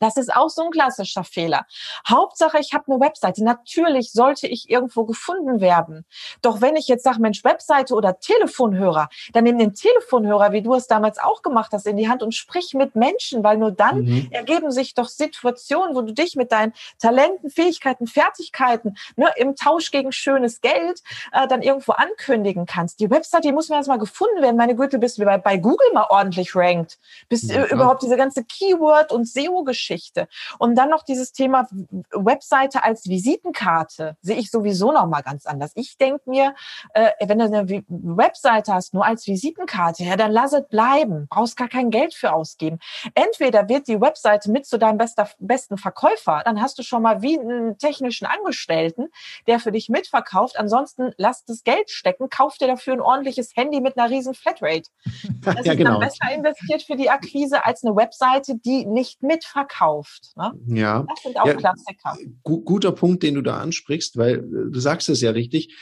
[0.00, 1.66] Das ist auch so ein klassischer Fehler.
[2.08, 3.42] Hauptsache, ich habe eine Webseite.
[3.44, 6.04] Natürlich sollte ich irgendwo gefunden werden.
[6.42, 10.74] Doch wenn ich jetzt sage, Mensch, Webseite oder Telefonhörer, dann nimm den Telefonhörer, wie du
[10.74, 14.04] es damals auch gemacht hast, in die Hand und sprich mit Menschen, weil nur dann
[14.04, 14.28] mhm.
[14.30, 19.90] ergeben sich doch Situationen, wo du dich mit deinen Talenten, Fähigkeiten, Fertigkeiten ne, im Tausch
[19.90, 23.00] gegen schönes Geld äh, dann irgendwo ankündigen kannst.
[23.00, 24.56] Die Webseite, die muss mir erstmal gefunden werden.
[24.56, 26.98] Meine Güte, bis du bei, bei Google mal ordentlich rankt.
[27.28, 30.28] Bis ja, äh, überhaupt diese ganze Keyword- und SEO-Geschichte Geschichte.
[30.58, 31.66] Und dann noch dieses Thema
[32.12, 35.72] Webseite als Visitenkarte sehe ich sowieso noch mal ganz anders.
[35.74, 36.54] Ich denke mir,
[36.92, 41.26] äh, wenn du eine Webseite hast, nur als Visitenkarte, ja, dann lass es bleiben.
[41.30, 42.78] Brauchst gar kein Geld für ausgeben.
[43.14, 47.22] Entweder wird die Webseite mit zu deinem bester, besten Verkäufer, dann hast du schon mal
[47.22, 49.08] wie einen technischen Angestellten,
[49.46, 50.58] der für dich mitverkauft.
[50.58, 54.90] Ansonsten lass das Geld stecken, kauf dir dafür ein ordentliches Handy mit einer riesen Flatrate.
[55.42, 55.92] Das ja, ist genau.
[55.92, 60.32] dann besser investiert für die Akquise als eine Webseite, die nicht mitverkauft verkauft.
[60.36, 60.52] Ne?
[60.66, 61.06] Ja.
[61.08, 62.16] Das sind auch ja, Klassiker.
[62.42, 65.74] Gu guter Punkt, den du da ansprichst, weil äh, du sagst es ja richtig.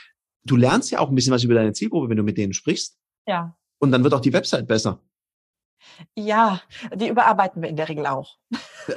[0.43, 2.97] Du lernst ja auch ein bisschen was über deine Zielgruppe, wenn du mit denen sprichst.
[3.27, 3.57] Ja.
[3.79, 5.01] Und dann wird auch die Website besser.
[6.15, 6.61] Ja,
[6.95, 8.37] die überarbeiten wir in der Regel auch.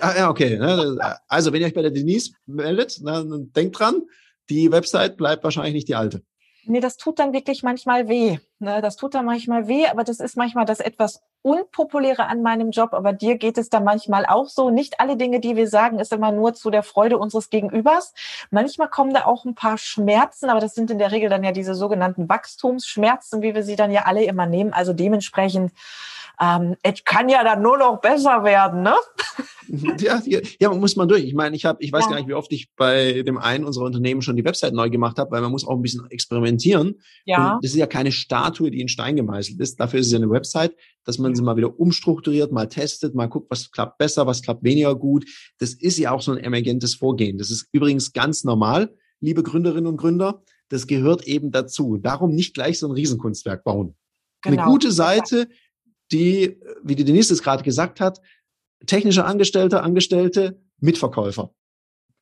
[0.01, 0.57] Ah, ja, okay.
[0.57, 0.99] Ne?
[1.29, 4.03] Also, wenn ihr euch bei der Denise meldet, dann denkt dran,
[4.49, 6.23] die Website bleibt wahrscheinlich nicht die alte.
[6.65, 8.39] Nee, das tut dann wirklich manchmal weh.
[8.59, 8.81] Ne?
[8.83, 12.93] Das tut dann manchmal weh, aber das ist manchmal das etwas Unpopuläre an meinem Job.
[12.93, 14.71] Aber dir geht es da manchmal auch so.
[14.71, 18.13] Nicht alle Dinge, die wir sagen, ist immer nur zu der Freude unseres Gegenübers.
[18.51, 21.53] Manchmal kommen da auch ein paar Schmerzen, aber das sind in der Regel dann ja
[21.53, 24.75] diese sogenannten Wachstumsschmerzen, wie wir sie dann ja alle immer nehmen.
[24.75, 25.73] Also dementsprechend
[26.41, 28.95] ähm, es kann ja dann nur noch besser werden, ne?
[30.01, 31.23] Ja, ja, ja muss man durch.
[31.23, 32.11] Ich meine, ich habe, ich weiß ja.
[32.11, 35.17] gar nicht, wie oft ich bei dem einen unserer Unternehmen schon die Website neu gemacht
[35.17, 36.97] habe, weil man muss auch ein bisschen experimentieren.
[37.25, 37.55] Ja.
[37.55, 39.79] Und das ist ja keine Statue, die in Stein gemeißelt ist.
[39.79, 40.75] Dafür ist es ja eine Website,
[41.05, 44.65] dass man sie mal wieder umstrukturiert, mal testet, mal guckt, was klappt besser, was klappt
[44.65, 45.25] weniger gut.
[45.59, 47.39] Das ist ja auch so ein emergentes Vorgehen.
[47.39, 50.43] Das ist übrigens ganz normal, liebe Gründerinnen und Gründer.
[50.69, 51.97] Das gehört eben dazu.
[51.97, 53.95] Darum nicht gleich so ein Riesenkunstwerk bauen.
[54.43, 54.63] Genau.
[54.63, 55.49] Eine gute Seite,
[56.13, 58.21] die, wie die Denise es gerade gesagt hat,
[58.87, 61.51] technische Angestellte, Angestellte, Mitverkäufer.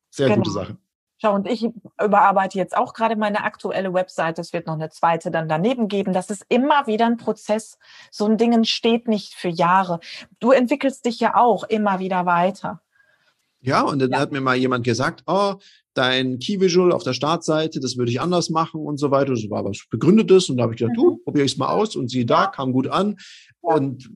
[0.09, 0.37] Sehr genau.
[0.37, 0.77] gute Sache.
[1.21, 1.67] Schau, und ich
[2.01, 4.39] überarbeite jetzt auch gerade meine aktuelle Website.
[4.39, 6.13] Es wird noch eine zweite dann daneben geben.
[6.13, 7.77] Das ist immer wieder ein Prozess.
[8.09, 9.99] So ein Ding steht nicht für Jahre.
[10.39, 12.81] Du entwickelst dich ja auch immer wieder weiter.
[13.59, 14.19] Ja, und dann ja.
[14.19, 15.55] hat mir mal jemand gesagt, oh,
[15.99, 19.33] dein Key Visual auf der Startseite, das würde ich anders machen und so weiter.
[19.33, 21.01] Das war was Begründetes und da habe ich gedacht, mhm.
[21.01, 23.17] du, probiere ich es mal aus und sie da, kam gut an.
[23.59, 24.09] Und,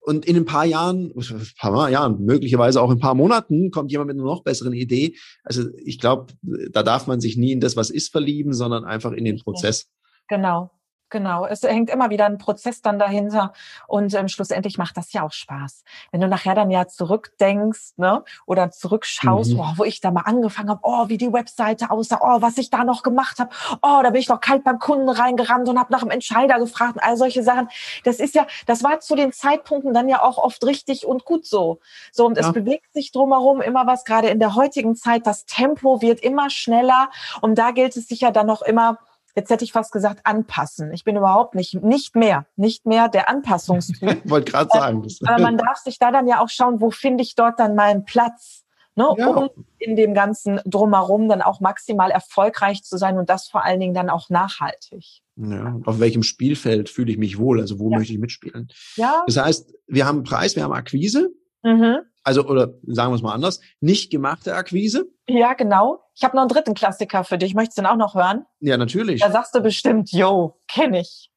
[0.00, 3.92] und in ein paar Jahren, ein paar Jahren, möglicherweise auch in ein paar Monaten kommt
[3.92, 5.16] jemand mit einer noch besseren Idee.
[5.44, 6.32] Also ich glaube,
[6.72, 9.88] da darf man sich nie in das, was ist, verlieben, sondern einfach in den Prozess.
[10.28, 10.70] Genau.
[11.08, 13.52] Genau, es hängt immer wieder ein Prozess dann dahinter
[13.86, 15.84] und ähm, schlussendlich macht das ja auch Spaß.
[16.10, 19.60] Wenn du nachher dann ja zurückdenkst ne, oder zurückschaust, mhm.
[19.60, 22.70] oh, wo ich da mal angefangen habe, oh, wie die Webseite aussah, oh, was ich
[22.70, 23.50] da noch gemacht habe,
[23.82, 26.96] oh, da bin ich noch kalt beim Kunden reingerannt und habe nach dem Entscheider gefragt
[26.96, 27.68] und all solche Sachen.
[28.02, 31.46] Das ist ja, das war zu den Zeitpunkten dann ja auch oft richtig und gut
[31.46, 31.78] so.
[32.10, 32.44] So und ja.
[32.44, 36.50] es bewegt sich drumherum immer was, gerade in der heutigen Zeit, das Tempo wird immer
[36.50, 37.10] schneller
[37.42, 38.98] und da gilt es sich ja dann noch immer
[39.36, 40.92] jetzt hätte ich fast gesagt, anpassen.
[40.92, 44.22] Ich bin überhaupt nicht, nicht mehr, nicht mehr der Anpassungstyp.
[44.28, 45.06] Wollte gerade sagen.
[45.26, 48.04] Aber man darf sich da dann ja auch schauen, wo finde ich dort dann meinen
[48.04, 48.64] Platz,
[48.96, 49.28] ne, ja.
[49.28, 53.78] um in dem ganzen Drumherum dann auch maximal erfolgreich zu sein und das vor allen
[53.78, 55.20] Dingen dann auch nachhaltig.
[55.36, 57.60] Ja, auf welchem Spielfeld fühle ich mich wohl?
[57.60, 57.98] Also wo ja.
[57.98, 58.68] möchte ich mitspielen?
[58.96, 59.22] Ja.
[59.26, 61.30] Das heißt, wir haben Preis, wir haben Akquise.
[61.62, 61.98] Mhm.
[62.22, 65.06] Also, oder sagen wir es mal anders, nicht gemachte Akquise.
[65.28, 66.02] Ja, genau.
[66.14, 67.54] Ich habe noch einen dritten Klassiker für dich.
[67.54, 68.44] Möchtest du den auch noch hören?
[68.58, 69.20] Ja, natürlich.
[69.20, 71.30] Da sagst du bestimmt, yo, kenne ich.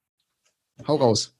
[0.87, 1.35] Hau raus.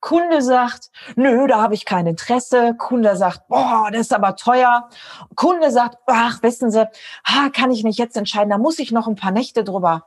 [0.00, 2.74] Kunde sagt, nö, da habe ich kein Interesse.
[2.78, 4.88] Kunde sagt, boah, das ist aber teuer.
[5.36, 6.88] Kunde sagt, ach, wissen Sie,
[7.24, 10.06] ha, kann ich nicht jetzt entscheiden, da muss ich noch ein paar Nächte drüber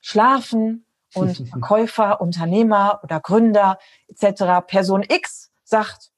[0.00, 0.86] schlafen.
[1.14, 4.66] Und Verkäufer, Unternehmer oder Gründer etc.
[4.66, 6.10] Person X sagt,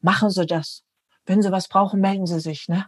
[0.00, 0.84] machen Sie das.
[1.26, 2.68] Wenn Sie was brauchen, melden Sie sich.
[2.68, 2.86] Ne?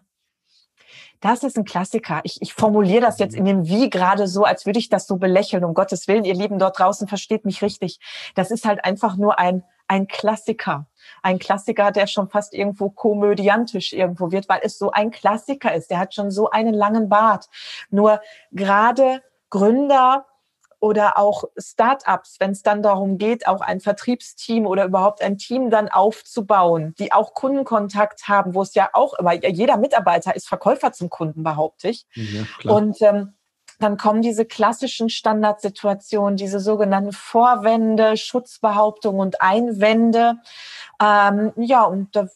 [1.21, 2.21] Das ist ein Klassiker.
[2.25, 5.17] Ich, ich formuliere das jetzt in dem Wie gerade so, als würde ich das so
[5.17, 5.65] belächeln.
[5.65, 7.99] Um Gottes Willen, ihr Lieben dort draußen, versteht mich richtig.
[8.35, 10.87] Das ist halt einfach nur ein, ein Klassiker.
[11.23, 15.91] Ein Klassiker, der schon fast irgendwo komödiantisch irgendwo wird, weil es so ein Klassiker ist.
[15.91, 17.49] Der hat schon so einen langen Bart.
[17.91, 20.27] Nur gerade Gründer,
[20.85, 25.71] oder auch Startups, wenn es dann darum geht, auch ein Vertriebsteam oder überhaupt ein Team
[25.71, 30.93] dann aufzubauen, die auch Kundenkontakt haben, wo es ja auch immer, jeder Mitarbeiter ist Verkäufer
[30.93, 32.05] zum Kunden, behaupte ich.
[32.13, 33.33] Ja, und ähm,
[33.81, 40.35] dann kommen diese klassischen Standardsituationen, diese sogenannten Vorwände, Schutzbehauptungen und Einwände.
[41.03, 42.29] Ähm, ja, und da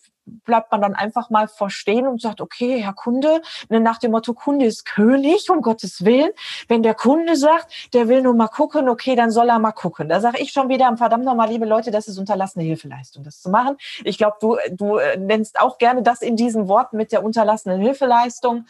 [0.44, 4.34] bleibt man dann einfach mal verstehen und sagt, okay, Herr Kunde, ne, nach dem Motto,
[4.34, 6.30] Kunde ist König, um Gottes Willen.
[6.68, 10.08] Wenn der Kunde sagt, der will nur mal gucken, okay, dann soll er mal gucken.
[10.08, 13.50] Da sage ich schon wieder, verdammt nochmal, liebe Leute, das ist unterlassene Hilfeleistung, das zu
[13.50, 13.76] machen.
[14.04, 17.80] Ich glaube, du, du äh, nennst auch gerne das in diesen Worten mit der unterlassenen
[17.80, 18.66] Hilfeleistung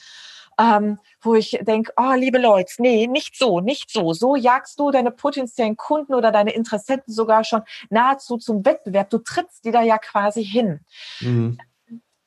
[0.58, 4.12] ähm, wo ich denke, oh, liebe Leute, nee, nicht so, nicht so.
[4.12, 9.10] So jagst du deine potenziellen Kunden oder deine Interessenten sogar schon nahezu zum Wettbewerb.
[9.10, 10.80] Du trittst die da ja quasi hin.
[11.20, 11.58] Mhm.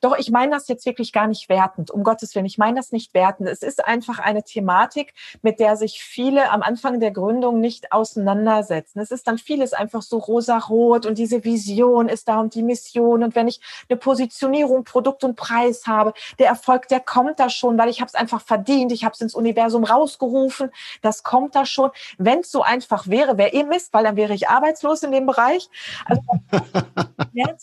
[0.02, 2.46] Doch ich meine das jetzt wirklich gar nicht wertend, um Gottes Willen.
[2.46, 3.48] Ich meine das nicht wertend.
[3.48, 9.00] Es ist einfach eine Thematik, mit der sich viele am Anfang der Gründung nicht auseinandersetzen.
[9.00, 13.24] Es ist dann vieles einfach so rosa-rot und diese Vision ist da und die Mission.
[13.24, 17.78] Und wenn ich eine Positionierung, Produkt und Preis habe, der Erfolg, der kommt da schon,
[17.78, 21.66] weil ich habe es einfach verdient, ich habe es ins Universum rausgerufen, das kommt da
[21.66, 21.92] schon.
[22.18, 25.28] Wenn es so einfach wäre, wäre eh Mist, weil dann wäre ich arbeitslos in dem
[25.28, 25.70] Bereich.
[26.06, 26.22] Also,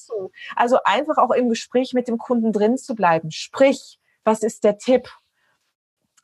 [0.57, 3.31] also einfach auch im Gespräch mit dem Kunden drin zu bleiben.
[3.31, 5.09] Sprich, was ist der Tipp?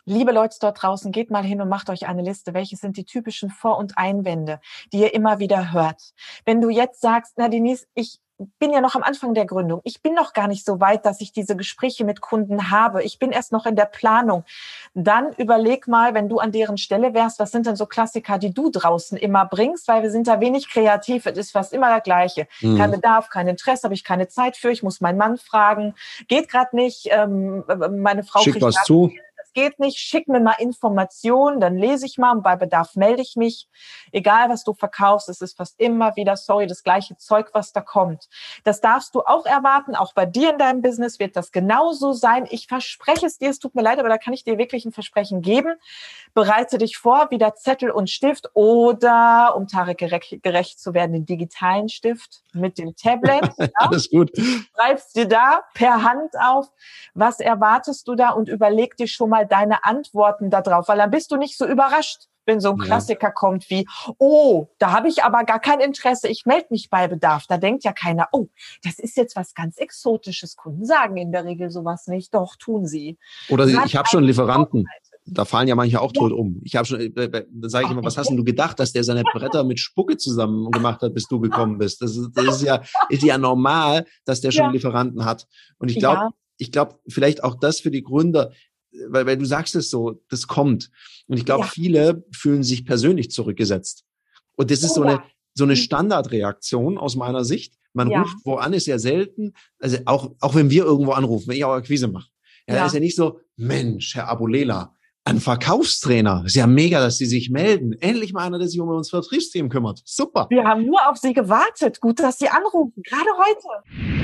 [0.05, 2.53] Liebe Leute dort draußen, geht mal hin und macht euch eine Liste.
[2.53, 4.61] Welche sind die typischen Vor- und Einwände,
[4.93, 6.13] die ihr immer wieder hört?
[6.45, 8.21] Wenn du jetzt sagst, na Denise, ich
[8.59, 9.81] bin ja noch am Anfang der Gründung.
[9.85, 13.03] Ich bin noch gar nicht so weit, dass ich diese Gespräche mit Kunden habe.
[13.03, 14.45] Ich bin erst noch in der Planung.
[14.95, 18.53] Dann überleg mal, wenn du an deren Stelle wärst, was sind denn so Klassiker, die
[18.53, 21.27] du draußen immer bringst, weil wir sind da wenig kreativ.
[21.27, 22.49] Es ist fast immer das Gleiche.
[22.61, 22.79] Mhm.
[22.79, 24.71] Kein Bedarf, kein Interesse, habe ich keine Zeit für.
[24.71, 25.95] Ich muss meinen Mann fragen.
[26.27, 27.09] Geht gerade nicht.
[27.11, 27.65] Ähm,
[28.03, 29.13] meine Frau Schick was zu
[29.55, 33.37] geht nicht, schick mir mal Informationen, dann lese ich mal und bei Bedarf melde ich
[33.37, 33.69] mich.
[34.13, 37.81] Egal, was du verkaufst, es ist fast immer wieder, sorry, das gleiche Zeug, was da
[37.81, 38.29] kommt.
[38.65, 39.95] Das darfst du auch erwarten.
[39.95, 42.47] Auch bei dir in deinem Business wird das genauso sein.
[42.51, 44.93] Ich verspreche es dir, es tut mir leid, aber da kann ich dir wirklich ein
[44.93, 45.75] Versprechen geben.
[46.35, 51.89] Bereite dich vor, wieder Zettel und Stift oder, um Tarek gerecht, zu werden, den digitalen
[51.89, 53.51] Stift mit dem Tablet.
[53.65, 53.69] Ja?
[53.77, 54.31] Alles gut.
[54.75, 56.71] Schreibst dir da per Hand auf,
[57.15, 61.11] was erwartest du da und überleg dir schon mal, mal deine Antworten darauf, weil dann
[61.11, 62.85] bist du nicht so überrascht, wenn so ein ja.
[62.85, 63.87] Klassiker kommt wie,
[64.19, 67.47] oh, da habe ich aber gar kein Interesse, ich melde mich bei Bedarf.
[67.49, 68.49] Da denkt ja keiner, oh,
[68.83, 70.57] das ist jetzt was ganz Exotisches.
[70.57, 73.19] Kunden sagen in der Regel sowas nicht, doch, tun sie.
[73.49, 74.87] Oder sie, ich habe schon Lieferanten.
[75.27, 76.61] Da fallen ja manche auch tot um.
[76.65, 78.93] Ich habe schon, äh, äh, da sage ich immer, was hast denn du gedacht, dass
[78.93, 82.03] der seine Bretter mit Spucke zusammen gemacht hat, bis du gekommen bist?
[82.03, 84.71] Das ist, das ist ja, ist ja normal, dass der schon ja.
[84.73, 85.47] Lieferanten hat.
[85.79, 86.31] Und ich glaube, ja.
[86.59, 88.53] ich glaube, vielleicht auch das für die Gründer,
[89.09, 90.91] weil, weil du sagst es so, das kommt.
[91.27, 91.71] Und ich glaube, ja.
[91.71, 94.05] viele fühlen sich persönlich zurückgesetzt.
[94.57, 95.23] Und das ist oh, so eine,
[95.55, 95.79] so eine mhm.
[95.79, 97.75] Standardreaktion aus meiner Sicht.
[97.93, 98.23] Man ja.
[98.23, 99.55] ruft wo an, ist ja selten.
[99.79, 102.29] Also auch, auch wenn wir irgendwo anrufen, wenn ich auch Akquise mache.
[102.69, 102.87] Ja, ja.
[102.87, 106.43] ist ja nicht so, Mensch, Herr Abulela, Ein Verkaufstrainer.
[106.47, 107.93] Ist ja mega, dass Sie sich melden.
[108.01, 110.03] Endlich mal einer, der sich um uns Vertriebsteam kümmert.
[110.05, 110.47] Super.
[110.51, 112.01] Wir haben nur auf Sie gewartet.
[112.01, 113.03] Gut, dass Sie anrufen.
[113.03, 114.24] Gerade heute.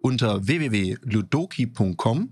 [0.00, 2.30] Unter www.ludoki.com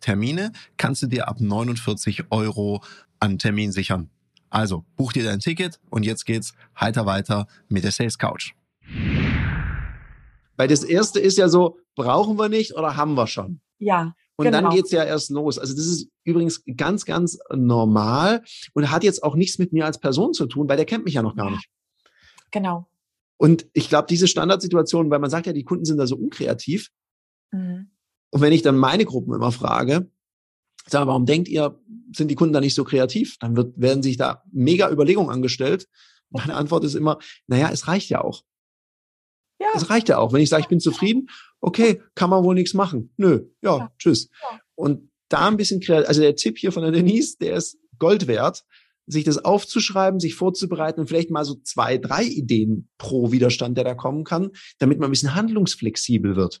[0.00, 2.82] Termine kannst du dir ab 49 Euro
[3.20, 4.10] an Termin sichern.
[4.50, 8.52] Also buch dir dein Ticket und jetzt geht's heiter weiter mit der Sales Couch.
[10.56, 13.60] Weil das erste ist ja so, brauchen wir nicht oder haben wir schon?
[13.78, 14.14] Ja.
[14.36, 14.60] Und genau.
[14.60, 15.58] dann geht's ja erst los.
[15.58, 18.42] Also das ist übrigens ganz, ganz normal
[18.74, 21.14] und hat jetzt auch nichts mit mir als Person zu tun, weil der kennt mich
[21.14, 21.68] ja noch gar nicht.
[22.50, 22.86] Genau.
[23.38, 26.90] Und ich glaube, diese Standardsituation, weil man sagt ja, die Kunden sind da so unkreativ.
[27.52, 27.90] Mhm.
[28.30, 30.10] Und wenn ich dann meine Gruppen immer frage,
[30.86, 31.80] sage, warum denkt ihr,
[32.14, 33.38] sind die Kunden da nicht so kreativ?
[33.38, 35.88] Dann wird, werden sich da mega Überlegungen angestellt.
[36.30, 38.42] Meine Antwort ist immer, naja, es reicht ja auch.
[39.60, 39.68] Ja.
[39.74, 40.32] Es reicht ja auch.
[40.32, 41.28] Wenn ich sage, ich bin zufrieden,
[41.60, 43.12] okay, kann man wohl nichts machen.
[43.16, 43.92] Nö, ja, ja.
[43.98, 44.28] tschüss.
[44.42, 44.60] Ja.
[44.74, 48.26] Und da ein bisschen kreativ, also der Tipp hier von der Denise, der ist Gold
[48.26, 48.64] wert,
[49.06, 53.84] sich das aufzuschreiben, sich vorzubereiten und vielleicht mal so zwei, drei Ideen pro Widerstand, der
[53.84, 56.60] da kommen kann, damit man ein bisschen handlungsflexibel wird.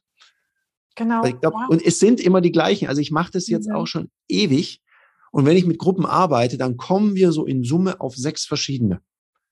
[0.94, 1.22] Genau.
[1.22, 1.66] Glaub, ja.
[1.68, 2.88] Und es sind immer die gleichen.
[2.88, 3.74] Also ich mache das jetzt mhm.
[3.74, 4.80] auch schon ewig.
[5.30, 9.02] Und wenn ich mit Gruppen arbeite, dann kommen wir so in Summe auf sechs verschiedene.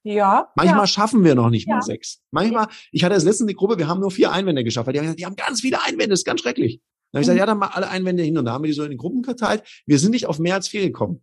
[0.03, 0.51] Ja.
[0.55, 0.87] Manchmal ja.
[0.87, 1.75] schaffen wir noch nicht ja.
[1.75, 2.21] mal sechs.
[2.31, 4.87] Manchmal, ich hatte das letzte eine Gruppe, wir haben nur vier Einwände geschafft.
[4.87, 6.79] Die haben gesagt, die haben ganz viele Einwände, das ist ganz schrecklich.
[7.11, 7.39] Dann habe ich gesagt, mhm.
[7.39, 9.23] ja, dann mal alle Einwände hin und da haben wir die so in den Gruppen
[9.23, 9.63] verteilt.
[9.85, 11.21] Wir sind nicht auf mehr als vier gekommen.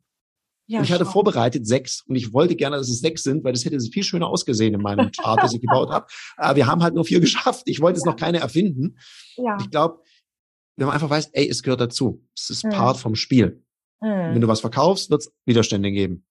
[0.73, 1.13] Ja, und ich hatte schon.
[1.13, 4.29] vorbereitet sechs und ich wollte gerne, dass es sechs sind, weil das hätte viel schöner
[4.29, 6.07] ausgesehen in meinem Chart, das ich gebaut habe.
[6.39, 7.65] Aber wir haben halt nur vier geschafft.
[7.67, 8.01] Ich wollte ja.
[8.01, 8.97] es noch keine erfinden.
[9.37, 9.59] Ja.
[9.61, 10.01] Ich glaube,
[10.77, 12.27] wenn man einfach weiß, ey, es gehört dazu.
[12.35, 12.71] Es ist mhm.
[12.71, 13.63] Part vom Spiel.
[14.01, 14.35] Mhm.
[14.35, 16.25] Wenn du was verkaufst, wird es Widerstände geben.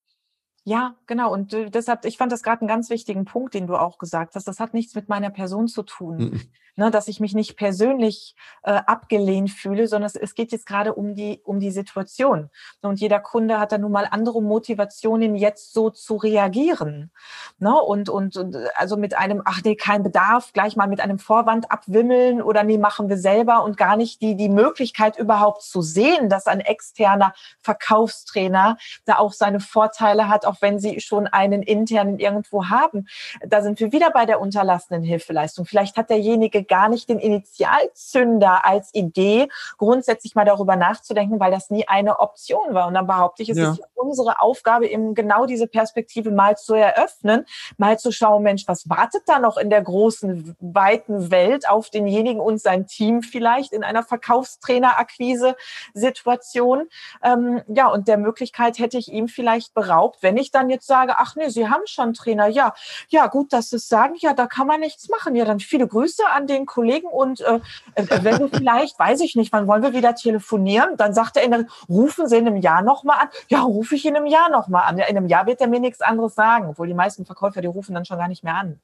[0.63, 1.34] Ja, genau.
[1.34, 4.36] Und äh, deshalb, ich fand das gerade einen ganz wichtigen Punkt, den du auch gesagt
[4.36, 4.47] hast.
[4.47, 6.17] Das hat nichts mit meiner Person zu tun.
[6.17, 6.41] Mhm
[6.76, 10.93] ne, dass ich mich nicht persönlich äh, abgelehnt fühle, sondern es, es geht jetzt gerade
[10.93, 12.50] um die, um die Situation.
[12.82, 17.12] Und jeder Kunde hat dann nun mal andere Motivationen, jetzt so zu reagieren.
[17.60, 17.74] Ne?
[17.74, 21.71] Und, und, und also mit einem, ach nee, kein Bedarf, gleich mal mit einem Vorwand
[21.71, 26.30] abwimmeln oder nee, machen wir selber und gar nicht die, die Möglichkeit überhaupt zu sehen,
[26.30, 32.19] dass ein externer Verkaufstrainer da auch seine Vorteile hat, auch wenn sie schon einen internen
[32.19, 33.07] irgendwo haben.
[33.45, 35.65] Da sind wir wieder bei der unterlassenen Hilfeleistung.
[35.65, 41.69] Vielleicht hat derjenige gar nicht den Initialzünder als Idee, grundsätzlich mal darüber nachzudenken, weil das
[41.69, 42.87] nie eine Option war.
[42.87, 43.71] Und dann behaupte ich, es ja.
[43.71, 47.45] ist unsere Aufgabe, eben genau diese Perspektive mal zu eröffnen,
[47.77, 52.41] mal zu schauen, Mensch, was wartet da noch in der großen, weiten Welt auf denjenigen
[52.41, 56.87] und sein Team vielleicht in einer Verkaufstrainer-Akquise-Situation?
[57.23, 61.13] Ähm, ja, und der Möglichkeit hätte ich ihm vielleicht beraubt, wenn ich dann jetzt sage,
[61.17, 62.47] ach nee, Sie haben schon Trainer.
[62.47, 62.73] Ja,
[63.10, 64.15] ja, gut, dass Sie es sagen.
[64.17, 65.36] Ja, da kann man nichts machen.
[65.36, 67.60] Ja, dann viele Grüße an den Kollegen und äh,
[67.95, 70.97] äh, wenn wir vielleicht, weiß ich nicht, wann wollen wir wieder telefonieren?
[70.97, 73.27] Dann sagt er, in, rufen Sie in einem Jahr nochmal an.
[73.49, 74.97] Ja, rufe ich in einem Jahr nochmal an.
[74.97, 77.67] Ja, in einem Jahr wird er mir nichts anderes sagen, obwohl die meisten Verkäufer, die
[77.67, 78.80] rufen dann schon gar nicht mehr an.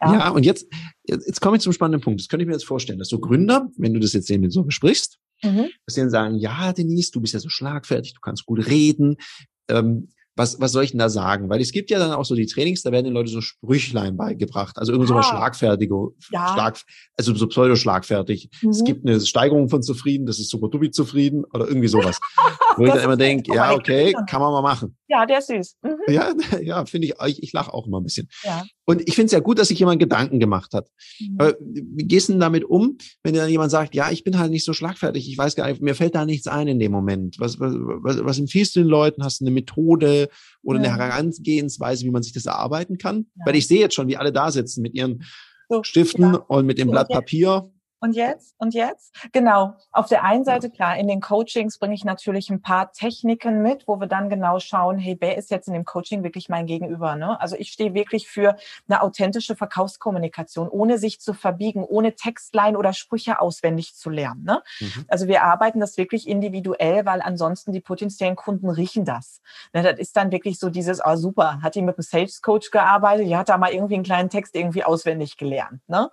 [0.00, 0.66] Ja, ja und jetzt,
[1.04, 2.20] jetzt, jetzt komme ich zum spannenden Punkt.
[2.20, 4.64] Das könnte ich mir jetzt vorstellen, dass so Gründer, wenn du das jetzt eben so
[4.64, 5.68] besprichst, mhm.
[5.84, 9.16] dass sie dann sagen, ja, Denise, du bist ja so schlagfertig, du kannst gut reden.
[9.68, 10.08] Ähm,
[10.38, 11.48] was, was soll ich denn da sagen?
[11.50, 14.16] Weil es gibt ja dann auch so die Trainings, da werden den Leuten so Sprüchlein
[14.16, 14.78] beigebracht.
[14.78, 15.22] Also irgendwie ah.
[15.22, 15.94] so schlagfertige,
[16.30, 16.52] ja.
[16.54, 16.80] Schlag,
[17.16, 18.48] also so pseudo-schlagfertig.
[18.62, 18.70] Mhm.
[18.70, 22.20] Es gibt eine Steigerung von zufrieden, das ist super dubi zufrieden oder irgendwie sowas.
[22.76, 24.96] Wo ich dann immer denke, ja, okay, kann man mal machen.
[25.08, 25.76] Ja, der ist süß.
[25.82, 25.96] Mhm.
[26.08, 28.28] Ja, ja, finde ich, ich, ich lache auch immer ein bisschen.
[28.44, 28.64] Ja.
[28.84, 30.88] Und ich finde es ja gut, dass sich jemand Gedanken gemacht hat.
[31.18, 31.36] Mhm.
[31.38, 34.38] Aber wie gehst du denn damit um, wenn dir dann jemand sagt, ja, ich bin
[34.38, 36.92] halt nicht so schlagfertig, ich weiß gar nicht, mir fällt da nichts ein in dem
[36.92, 37.36] Moment.
[37.38, 39.24] Was, was, was, was empfiehlst du den Leuten?
[39.24, 40.28] Hast du eine Methode
[40.62, 40.92] oder ja.
[40.92, 43.26] eine Herangehensweise, wie man sich das erarbeiten kann?
[43.36, 43.46] Ja.
[43.46, 45.24] Weil ich sehe jetzt schon, wie alle da sitzen mit ihren
[45.70, 46.36] so, Stiften ja.
[46.48, 48.54] und mit dem Blatt Papier und jetzt?
[48.58, 49.14] Und jetzt?
[49.32, 49.74] Genau.
[49.90, 53.88] Auf der einen Seite, klar, in den Coachings bringe ich natürlich ein paar Techniken mit,
[53.88, 57.16] wo wir dann genau schauen, hey, wer ist jetzt in dem Coaching wirklich mein Gegenüber?
[57.16, 57.40] Ne?
[57.40, 58.56] Also ich stehe wirklich für
[58.88, 64.44] eine authentische Verkaufskommunikation, ohne sich zu verbiegen, ohne Textline oder Sprüche auswendig zu lernen.
[64.44, 64.62] Ne?
[64.80, 65.04] Mhm.
[65.08, 69.40] Also wir arbeiten das wirklich individuell, weil ansonsten die potenziellen Kunden riechen das.
[69.72, 72.70] Ne, das ist dann wirklich so dieses, oh super, hat die mit einem Sales Coach
[72.70, 75.80] gearbeitet, die hat da mal irgendwie einen kleinen Text irgendwie auswendig gelernt.
[75.88, 76.10] Ne?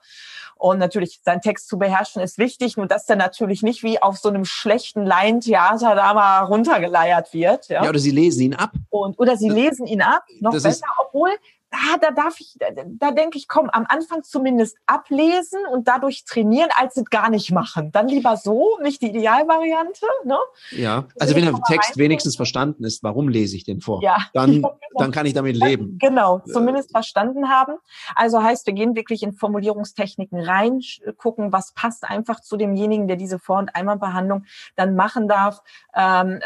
[0.55, 4.01] Und natürlich seinen Text zu zu beherrschen ist wichtig, nur dass der natürlich nicht wie
[4.01, 7.67] auf so einem schlechten Laientheater da mal runtergeleiert wird.
[7.67, 8.71] Ja, ja oder sie lesen ihn ab.
[8.89, 11.29] Und, oder sie lesen ihn ab, noch das besser, obwohl
[11.75, 16.25] ah, da darf ich, da, da denke ich, komm, am Anfang zumindest ablesen und dadurch
[16.25, 17.91] trainieren, als es gar nicht machen.
[17.91, 20.05] Dann lieber so, nicht die Idealvariante.
[20.23, 20.37] Ne?
[20.71, 24.01] Ja, also wenn der Text wenigstens verstanden ist, warum lese ich den vor?
[24.01, 24.17] Ja.
[24.33, 24.77] Dann, genau.
[24.95, 25.97] dann kann ich damit leben.
[25.99, 27.75] Genau, zumindest verstanden haben.
[28.15, 30.81] Also heißt, wir gehen wirklich in Formulierungstechniken rein,
[31.17, 34.45] gucken, was passt einfach zu demjenigen, der diese Vor- und Einmalbehandlung
[34.75, 35.61] dann machen darf,
[35.95, 36.39] ähm,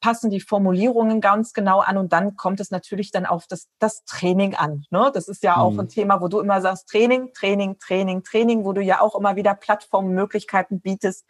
[0.00, 4.04] passen die Formulierungen ganz genau an und dann kommt es natürlich dann auf das, das
[4.04, 4.86] Training an an.
[4.90, 5.10] Ne?
[5.14, 5.80] Das ist ja auch mhm.
[5.80, 9.36] ein Thema, wo du immer sagst, Training, Training, Training, Training, wo du ja auch immer
[9.36, 11.26] wieder Plattformmöglichkeiten bietest,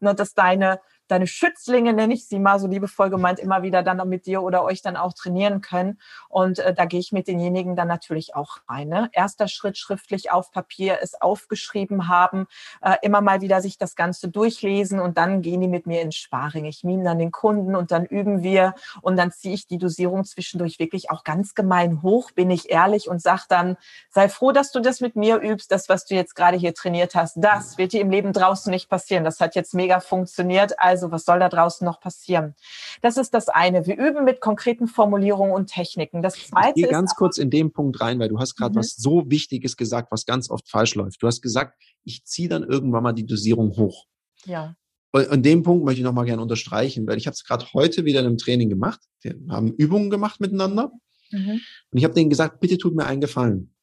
[0.00, 4.08] ne, dass deine deine Schützlinge, nenne ich sie mal so liebevoll gemeint, immer wieder dann
[4.08, 5.98] mit dir oder euch dann auch trainieren können.
[6.28, 8.88] Und äh, da gehe ich mit denjenigen dann natürlich auch rein.
[8.88, 9.10] Ne?
[9.12, 12.46] Erster Schritt schriftlich auf Papier, es aufgeschrieben haben,
[12.82, 16.16] äh, immer mal wieder sich das Ganze durchlesen und dann gehen die mit mir ins
[16.16, 16.64] Sparring.
[16.64, 20.24] Ich mime dann den Kunden und dann üben wir und dann ziehe ich die Dosierung
[20.24, 23.76] zwischendurch wirklich auch ganz gemein hoch, bin ich ehrlich und sage dann,
[24.10, 27.14] sei froh, dass du das mit mir übst, das, was du jetzt gerade hier trainiert
[27.14, 29.24] hast, das wird dir im Leben draußen nicht passieren.
[29.24, 30.78] Das hat jetzt mega funktioniert.
[30.78, 32.54] Also also was soll da draußen noch passieren?
[33.02, 33.86] Das ist das eine.
[33.86, 36.22] Wir üben mit konkreten Formulierungen und Techniken.
[36.22, 38.74] Das zweite ich gehe ganz ist, kurz in den Punkt rein, weil du hast gerade
[38.74, 38.78] mhm.
[38.78, 41.22] was so Wichtiges gesagt, was ganz oft falsch läuft.
[41.22, 44.06] Du hast gesagt, ich ziehe dann irgendwann mal die Dosierung hoch.
[44.44, 44.76] Ja.
[45.12, 47.66] Und an dem Punkt möchte ich noch mal gerne unterstreichen, weil ich habe es gerade
[47.72, 49.00] heute wieder in einem Training gemacht.
[49.20, 50.92] Wir haben Übungen gemacht miteinander.
[51.30, 51.60] Mhm.
[51.90, 53.74] Und ich habe denen gesagt, bitte tut mir einen Gefallen.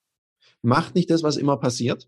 [0.62, 2.08] Macht nicht das, was immer passiert.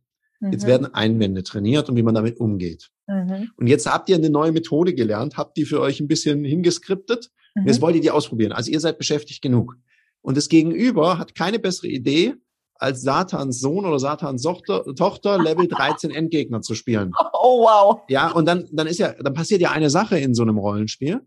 [0.51, 0.67] Jetzt mhm.
[0.67, 2.89] werden Einwände trainiert und wie man damit umgeht.
[3.07, 3.51] Mhm.
[3.55, 7.31] Und jetzt habt ihr eine neue Methode gelernt, habt die für euch ein bisschen hingeskriptet.
[7.55, 7.67] Mhm.
[7.67, 8.51] Jetzt wollt ihr die ausprobieren.
[8.51, 9.77] Also ihr seid beschäftigt genug.
[10.21, 12.35] Und das Gegenüber hat keine bessere Idee,
[12.75, 17.13] als Satans Sohn oder Satans Tochter, Level 13 Endgegner zu spielen.
[17.33, 18.01] Oh wow.
[18.09, 21.21] Ja, und dann, dann ist ja, dann passiert ja eine Sache in so einem Rollenspiel.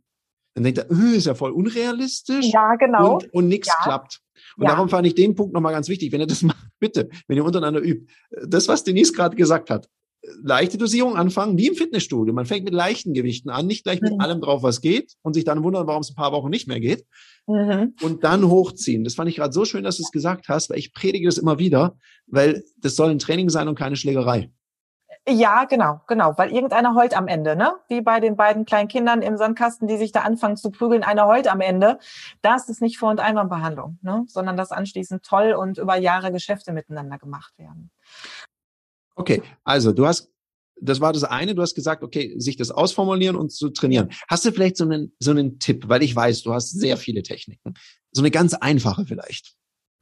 [0.55, 2.47] Dann denkt er, äh, ist ja voll unrealistisch.
[2.53, 3.15] Ja, genau.
[3.15, 3.75] Und, und nichts ja.
[3.83, 4.21] klappt.
[4.57, 4.71] Und ja.
[4.71, 6.13] darum fand ich den Punkt nochmal ganz wichtig.
[6.13, 8.07] Wenn ihr das macht, bitte, wenn ihr untereinander übt,
[8.47, 9.89] das, was Denise gerade gesagt hat,
[10.43, 12.35] leichte Dosierung anfangen, wie im Fitnessstudio.
[12.35, 14.21] Man fängt mit leichten Gewichten an, nicht gleich mit mhm.
[14.21, 16.81] allem drauf, was geht und sich dann wundern, warum es ein paar Wochen nicht mehr
[16.81, 17.05] geht.
[17.47, 17.95] Mhm.
[18.03, 19.05] Und dann hochziehen.
[19.05, 21.39] Das fand ich gerade so schön, dass du es gesagt hast, weil ich predige das
[21.39, 21.97] immer wieder,
[22.27, 24.51] weil das soll ein Training sein und keine Schlägerei.
[25.29, 27.75] Ja, genau, genau, weil irgendeiner heult am Ende, ne?
[27.89, 31.27] Wie bei den beiden kleinen Kindern im Sandkasten, die sich da anfangen zu prügeln, einer
[31.27, 31.99] heult am Ende.
[32.43, 34.25] Das ist nicht Vor- und Einwandbehandlung, ne?
[34.29, 37.91] Sondern dass anschließend toll und über Jahre Geschäfte miteinander gemacht werden.
[39.17, 40.31] Okay, also du hast,
[40.81, 44.11] das war das eine, du hast gesagt, okay, sich das ausformulieren und zu trainieren.
[44.29, 47.23] Hast du vielleicht so einen, so einen Tipp, weil ich weiß, du hast sehr viele
[47.23, 47.75] Techniken.
[48.13, 49.57] So eine ganz einfache vielleicht.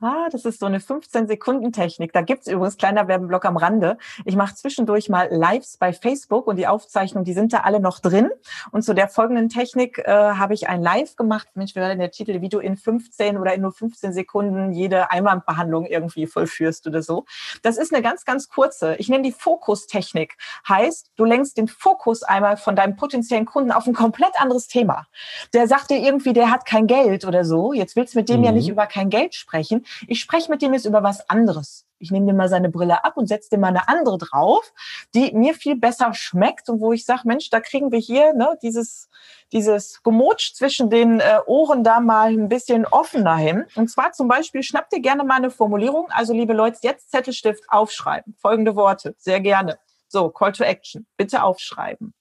[0.05, 2.13] Ah, das ist so eine 15-Sekunden-Technik.
[2.13, 3.97] Da gibt's übrigens kleiner Werbeblock am Rande.
[4.27, 8.01] Ich mache zwischendurch mal Lives bei Facebook und die Aufzeichnungen, die sind da alle noch
[8.01, 8.29] drin.
[8.71, 11.49] Und zu der folgenden Technik äh, habe ich ein Live gemacht.
[11.55, 12.43] Mensch, wie war denn der Titel?
[12.43, 17.25] Wie du in 15 oder in nur 15 Sekunden jede Einwandbehandlung irgendwie vollführst oder so.
[17.63, 18.97] Das ist eine ganz, ganz kurze.
[18.97, 20.37] Ich nenne die Fokustechnik.
[20.69, 25.07] Heißt, du lenkst den Fokus einmal von deinem potenziellen Kunden auf ein komplett anderes Thema.
[25.55, 27.73] Der sagt dir irgendwie, der hat kein Geld oder so.
[27.73, 28.45] Jetzt willst du mit dem mhm.
[28.45, 31.87] ja nicht über kein Geld sprechen ich spreche mit dem jetzt über was anderes.
[31.99, 34.73] Ich nehme dir mal seine Brille ab und setze dir mal eine andere drauf,
[35.15, 38.59] die mir viel besser schmeckt und wo ich sage, Mensch, da kriegen wir hier ne,
[38.63, 39.09] dieses,
[39.53, 43.65] dieses Gemotsch zwischen den äh, Ohren da mal ein bisschen offener hin.
[43.75, 46.09] Und zwar zum Beispiel, schnapp dir gerne mal eine Formulierung.
[46.11, 48.35] Also liebe Leute, jetzt Zettelstift aufschreiben.
[48.39, 49.79] Folgende Worte, sehr gerne.
[50.09, 52.13] So, Call to Action, bitte aufschreiben.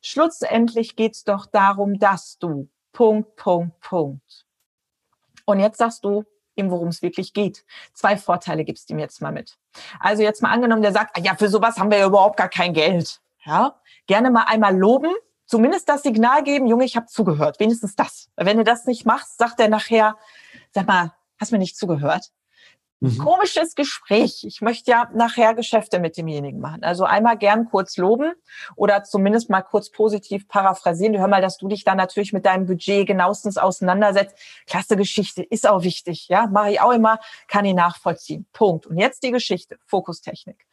[0.00, 4.46] Schlussendlich geht's doch darum, dass du Punkt, Punkt, Punkt.
[5.46, 6.24] Und jetzt sagst du,
[6.56, 7.64] ihm, worum es wirklich geht.
[7.94, 9.58] Zwei Vorteile gibst du ihm jetzt mal mit.
[10.00, 12.48] Also jetzt mal angenommen, der sagt, ah ja, für sowas haben wir ja überhaupt gar
[12.48, 13.20] kein Geld.
[13.44, 13.76] Ja,
[14.06, 15.10] gerne mal einmal loben,
[15.46, 17.58] zumindest das Signal geben, Junge, ich habe zugehört.
[17.60, 18.30] Wenigstens das.
[18.36, 20.16] Wenn du das nicht machst, sagt er nachher,
[20.70, 22.30] sag mal, hast mir nicht zugehört?
[23.02, 23.18] Mhm.
[23.18, 24.44] Komisches Gespräch.
[24.44, 26.84] Ich möchte ja nachher Geschäfte mit demjenigen machen.
[26.84, 28.32] Also einmal gern kurz loben
[28.76, 31.18] oder zumindest mal kurz positiv paraphrasieren.
[31.18, 34.36] Hör mal, dass du dich da natürlich mit deinem Budget genauestens auseinandersetzt.
[34.68, 36.28] Klasse Geschichte, ist auch wichtig.
[36.28, 38.46] Ja, mache ich auch immer, kann ich nachvollziehen.
[38.52, 38.86] Punkt.
[38.86, 40.64] Und jetzt die Geschichte, Fokustechnik.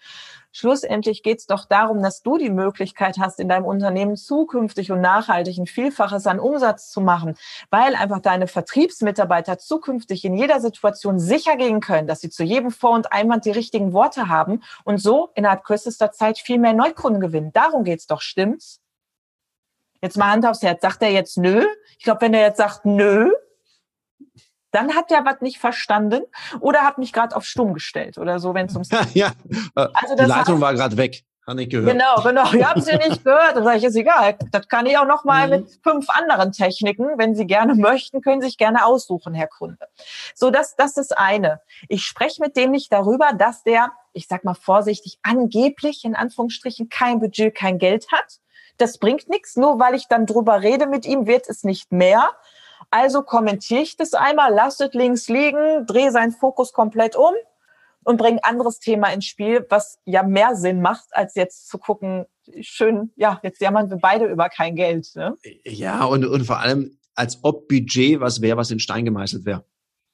[0.59, 4.99] Schlussendlich geht es doch darum, dass du die Möglichkeit hast, in deinem Unternehmen zukünftig und
[4.99, 7.37] nachhaltig ein Vielfaches an Umsatz zu machen,
[7.69, 12.71] weil einfach deine Vertriebsmitarbeiter zukünftig in jeder Situation sicher gehen können, dass sie zu jedem
[12.71, 17.21] Vor- und Einwand die richtigen Worte haben und so innerhalb kürzester Zeit viel mehr Neukunden
[17.21, 17.53] gewinnen.
[17.53, 18.81] Darum geht's doch, stimmt's?
[20.01, 20.81] Jetzt mal Hand aufs Herz.
[20.81, 21.65] Sagt er jetzt nö?
[21.97, 23.31] Ich glaube, wenn er jetzt sagt nö,
[24.71, 26.23] dann hat der was nicht verstanden
[26.59, 29.31] oder hat mich gerade auf stumm gestellt oder so, wenn es ums ja,
[29.75, 31.23] äh, also die Leitung heißt, war gerade weg.
[31.49, 31.91] Hat nicht gehört.
[31.91, 32.51] Genau, genau.
[32.53, 33.55] Ihr habt sie nicht gehört.
[33.55, 34.37] Dann sage ich, ist egal.
[34.51, 35.49] Das kann ich auch noch mal mhm.
[35.49, 37.17] mit fünf anderen Techniken.
[37.17, 39.87] Wenn Sie gerne möchten, können Sie sich gerne aussuchen, Herr Kunde.
[40.35, 41.59] So, das, das ist eine.
[41.87, 46.87] Ich spreche mit dem nicht darüber, dass der, ich sag mal vorsichtig, angeblich in Anführungsstrichen
[46.87, 48.39] kein Budget, kein Geld hat.
[48.77, 49.55] Das bringt nichts.
[49.55, 52.29] Nur weil ich dann drüber rede mit ihm, wird es nicht mehr.
[52.91, 57.33] Also kommentiere ich das einmal, lasse es links liegen, drehe seinen Fokus komplett um
[58.03, 62.25] und bringe anderes Thema ins Spiel, was ja mehr Sinn macht, als jetzt zu gucken,
[62.61, 65.07] schön, ja, jetzt jammern wir beide über kein Geld.
[65.15, 65.35] Ne?
[65.63, 69.63] Ja, und, und vor allem, als ob Budget was wäre, was in Stein gemeißelt wäre.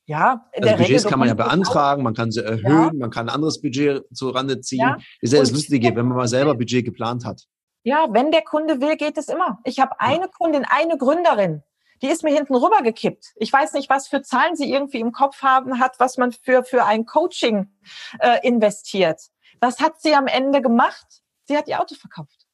[0.07, 2.91] Ja, in also der Budgets Regel, kann man ja beantragen, man kann sie erhöhen, ja.
[2.93, 4.79] man kann ein anderes Budget zu Rande ziehen.
[4.79, 4.97] Ja.
[5.21, 7.43] ist ja das Lustige, wenn man mal selber Budget geplant hat.
[7.83, 9.59] Ja, wenn der Kunde will, geht es immer.
[9.63, 11.63] Ich habe eine Kundin, eine Gründerin,
[12.05, 13.33] die ist mir hinten rübergekippt.
[13.35, 16.63] Ich weiß nicht, was für Zahlen sie irgendwie im Kopf haben hat, was man für,
[16.63, 17.71] für ein Coaching
[18.19, 19.19] äh, investiert.
[19.59, 21.23] Was hat sie am Ende gemacht?
[21.45, 22.45] Sie hat ihr Auto verkauft.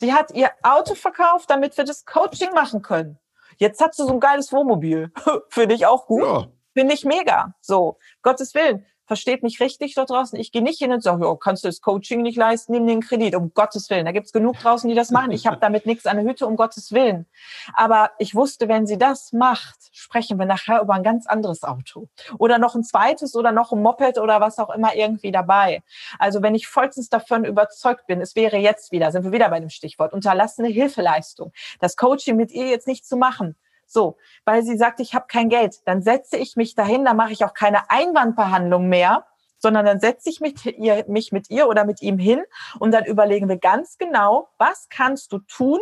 [0.00, 3.20] Sie hat ihr Auto verkauft, damit wir das Coaching machen können.
[3.58, 5.12] Jetzt hat sie so ein geiles Wohnmobil.
[5.50, 6.24] Finde ich auch gut.
[6.24, 6.48] Ja.
[6.72, 7.54] Finde ich mega.
[7.60, 10.38] So, Gottes Willen versteht mich richtig dort draußen.
[10.38, 13.00] Ich gehe nicht hin und sage, oh, kannst du das Coaching nicht leisten, nimm den
[13.00, 14.04] Kredit, um Gottes Willen.
[14.04, 15.30] Da gibt's genug draußen, die das machen.
[15.30, 17.26] Ich habe damit nichts an der Hütte, um Gottes Willen.
[17.74, 22.08] Aber ich wusste, wenn sie das macht, sprechen wir nachher über ein ganz anderes Auto.
[22.38, 25.82] Oder noch ein zweites oder noch ein Moped oder was auch immer irgendwie dabei.
[26.18, 29.60] Also wenn ich vollstens davon überzeugt bin, es wäre jetzt wieder, sind wir wieder bei
[29.60, 33.56] dem Stichwort, unterlassene Hilfeleistung, das Coaching mit ihr jetzt nicht zu machen,
[33.86, 37.32] so, weil sie sagt, ich habe kein Geld, dann setze ich mich dahin, dann mache
[37.32, 39.26] ich auch keine Einwandbehandlung mehr,
[39.58, 42.42] sondern dann setze ich mich, ihr, mich mit ihr oder mit ihm hin
[42.78, 45.80] und dann überlegen wir ganz genau, was kannst du tun,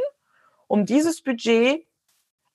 [0.68, 1.86] um dieses Budget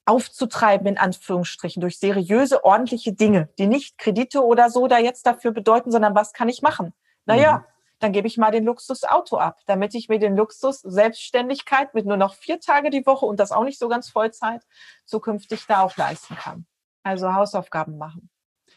[0.06, 5.52] aufzutreiben, in Anführungsstrichen, durch seriöse, ordentliche Dinge, die nicht Kredite oder so da jetzt dafür
[5.52, 6.94] bedeuten, sondern was kann ich machen?
[7.26, 11.94] Naja, mhm dann gebe ich mal den Luxusauto ab, damit ich mir den Luxus Selbstständigkeit
[11.94, 14.62] mit nur noch vier Tage die Woche und das auch nicht so ganz Vollzeit
[15.06, 16.66] zukünftig da auch leisten kann.
[17.04, 18.30] Also Hausaufgaben machen.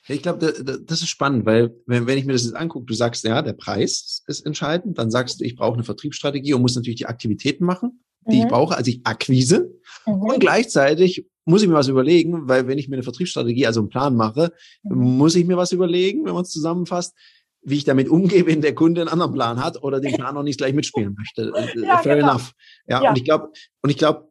[0.06, 0.52] ich glaube,
[0.82, 3.52] das ist spannend, weil wenn, wenn ich mir das jetzt angucke, du sagst, ja, der
[3.52, 7.64] Preis ist entscheidend, dann sagst du, ich brauche eine Vertriebsstrategie und muss natürlich die Aktivitäten
[7.64, 8.42] machen, die mhm.
[8.42, 9.74] ich brauche, also ich Akquise.
[10.06, 10.22] Mhm.
[10.22, 13.88] Und gleichzeitig muss ich mir was überlegen, weil wenn ich mir eine Vertriebsstrategie, also einen
[13.88, 14.52] Plan mache,
[14.82, 15.16] mhm.
[15.18, 17.14] muss ich mir was überlegen, wenn man es zusammenfasst,
[17.62, 20.42] wie ich damit umgehe, wenn der Kunde einen anderen Plan hat oder den Plan noch
[20.42, 21.52] nicht gleich mitspielen möchte.
[21.54, 22.30] Äh, ja, Fair genau.
[22.30, 22.52] enough.
[22.86, 23.50] Ja, ja, und ich glaube,
[23.82, 24.28] und ich glaube,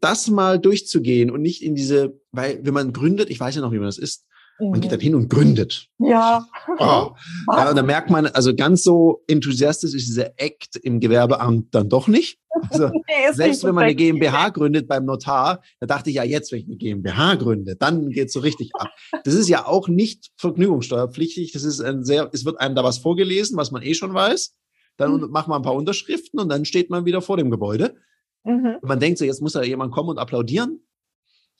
[0.00, 3.72] das mal durchzugehen und nicht in diese, weil wenn man gründet, ich weiß ja noch,
[3.72, 4.26] wie man das ist,
[4.60, 5.88] man geht dann hin und gründet.
[5.98, 6.46] Ja.
[6.78, 7.12] Oh.
[7.52, 7.70] ja.
[7.70, 12.08] Und da merkt man, also ganz so enthusiastisch ist dieser Act im Gewerbeamt dann doch
[12.08, 12.38] nicht.
[12.70, 16.52] Also, nee, selbst wenn man eine GmbH gründet beim Notar, da dachte ich ja jetzt,
[16.52, 18.90] wenn ich eine GmbH gründe, dann geht's so richtig ab.
[19.24, 21.52] Das ist ja auch nicht vergnügungssteuerpflichtig.
[21.52, 24.54] Das ist ein sehr, es wird einem da was vorgelesen, was man eh schon weiß.
[24.96, 25.30] Dann mhm.
[25.30, 27.96] macht man ein paar Unterschriften und dann steht man wieder vor dem Gebäude.
[28.44, 28.76] Mhm.
[28.82, 30.82] Man denkt so, jetzt muss da jemand kommen und applaudieren.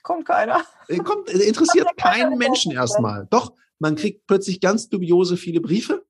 [0.03, 0.63] Kommt keiner.
[0.89, 3.27] Äh, kommt, äh, interessiert keinen Menschen erstmal.
[3.31, 6.05] Doch, man kriegt plötzlich ganz dubiose viele Briefe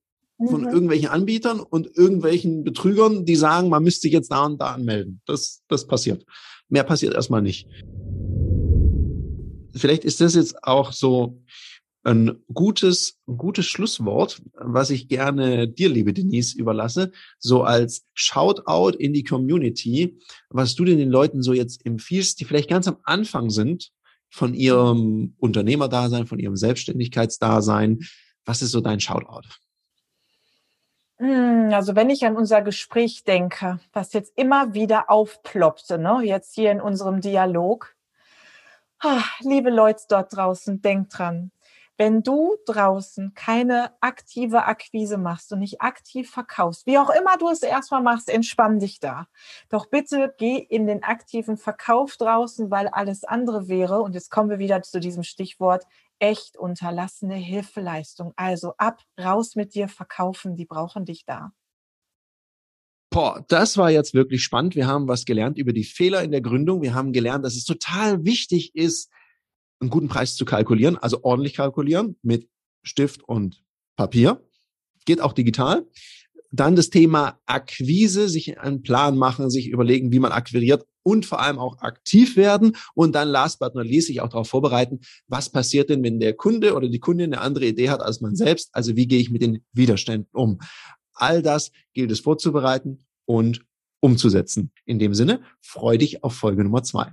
[0.48, 0.68] von mhm.
[0.68, 5.20] irgendwelchen Anbietern und irgendwelchen Betrügern, die sagen, man müsste sich jetzt da und da anmelden.
[5.26, 6.24] Das, das passiert.
[6.68, 7.68] Mehr passiert erstmal nicht.
[9.74, 11.42] Vielleicht ist das jetzt auch so
[12.02, 18.96] ein gutes, ein gutes Schlusswort, was ich gerne dir, liebe Denise, überlasse, so als Shoutout
[18.96, 22.98] in die Community, was du denn den Leuten so jetzt empfiehlst, die vielleicht ganz am
[23.04, 23.90] Anfang sind
[24.30, 28.00] von ihrem Unternehmerdasein, von ihrem Selbstständigkeitsdasein.
[28.44, 29.48] Was ist so dein Shoutout?
[31.18, 36.54] Hm, also wenn ich an unser Gespräch denke, was jetzt immer wieder aufploppte, ne, jetzt
[36.54, 37.94] hier in unserem Dialog,
[39.00, 41.50] ah, liebe Leute dort draußen, denkt dran,
[42.00, 47.50] wenn du draußen keine aktive Akquise machst und nicht aktiv verkaufst, wie auch immer du
[47.50, 49.26] es erstmal machst, entspann dich da.
[49.68, 54.48] Doch bitte geh in den aktiven Verkauf draußen, weil alles andere wäre, und jetzt kommen
[54.48, 55.84] wir wieder zu diesem Stichwort,
[56.18, 58.32] echt unterlassene Hilfeleistung.
[58.34, 61.52] Also ab, raus mit dir, verkaufen, die brauchen dich da.
[63.10, 64.74] Boah, das war jetzt wirklich spannend.
[64.74, 66.80] Wir haben was gelernt über die Fehler in der Gründung.
[66.80, 69.10] Wir haben gelernt, dass es total wichtig ist,
[69.80, 72.48] einen guten Preis zu kalkulieren, also ordentlich kalkulieren mit
[72.82, 73.62] Stift und
[73.96, 74.44] Papier.
[75.06, 75.86] Geht auch digital.
[76.52, 81.40] Dann das Thema Akquise, sich einen Plan machen, sich überlegen, wie man akquiriert und vor
[81.40, 82.76] allem auch aktiv werden.
[82.94, 86.34] Und dann last but not least sich auch darauf vorbereiten, was passiert denn, wenn der
[86.34, 88.70] Kunde oder die Kundin eine andere Idee hat als man selbst?
[88.72, 90.60] Also wie gehe ich mit den Widerständen um?
[91.14, 93.64] All das gilt es vorzubereiten und
[94.00, 94.72] umzusetzen.
[94.84, 97.12] In dem Sinne, freu dich auf Folge Nummer zwei.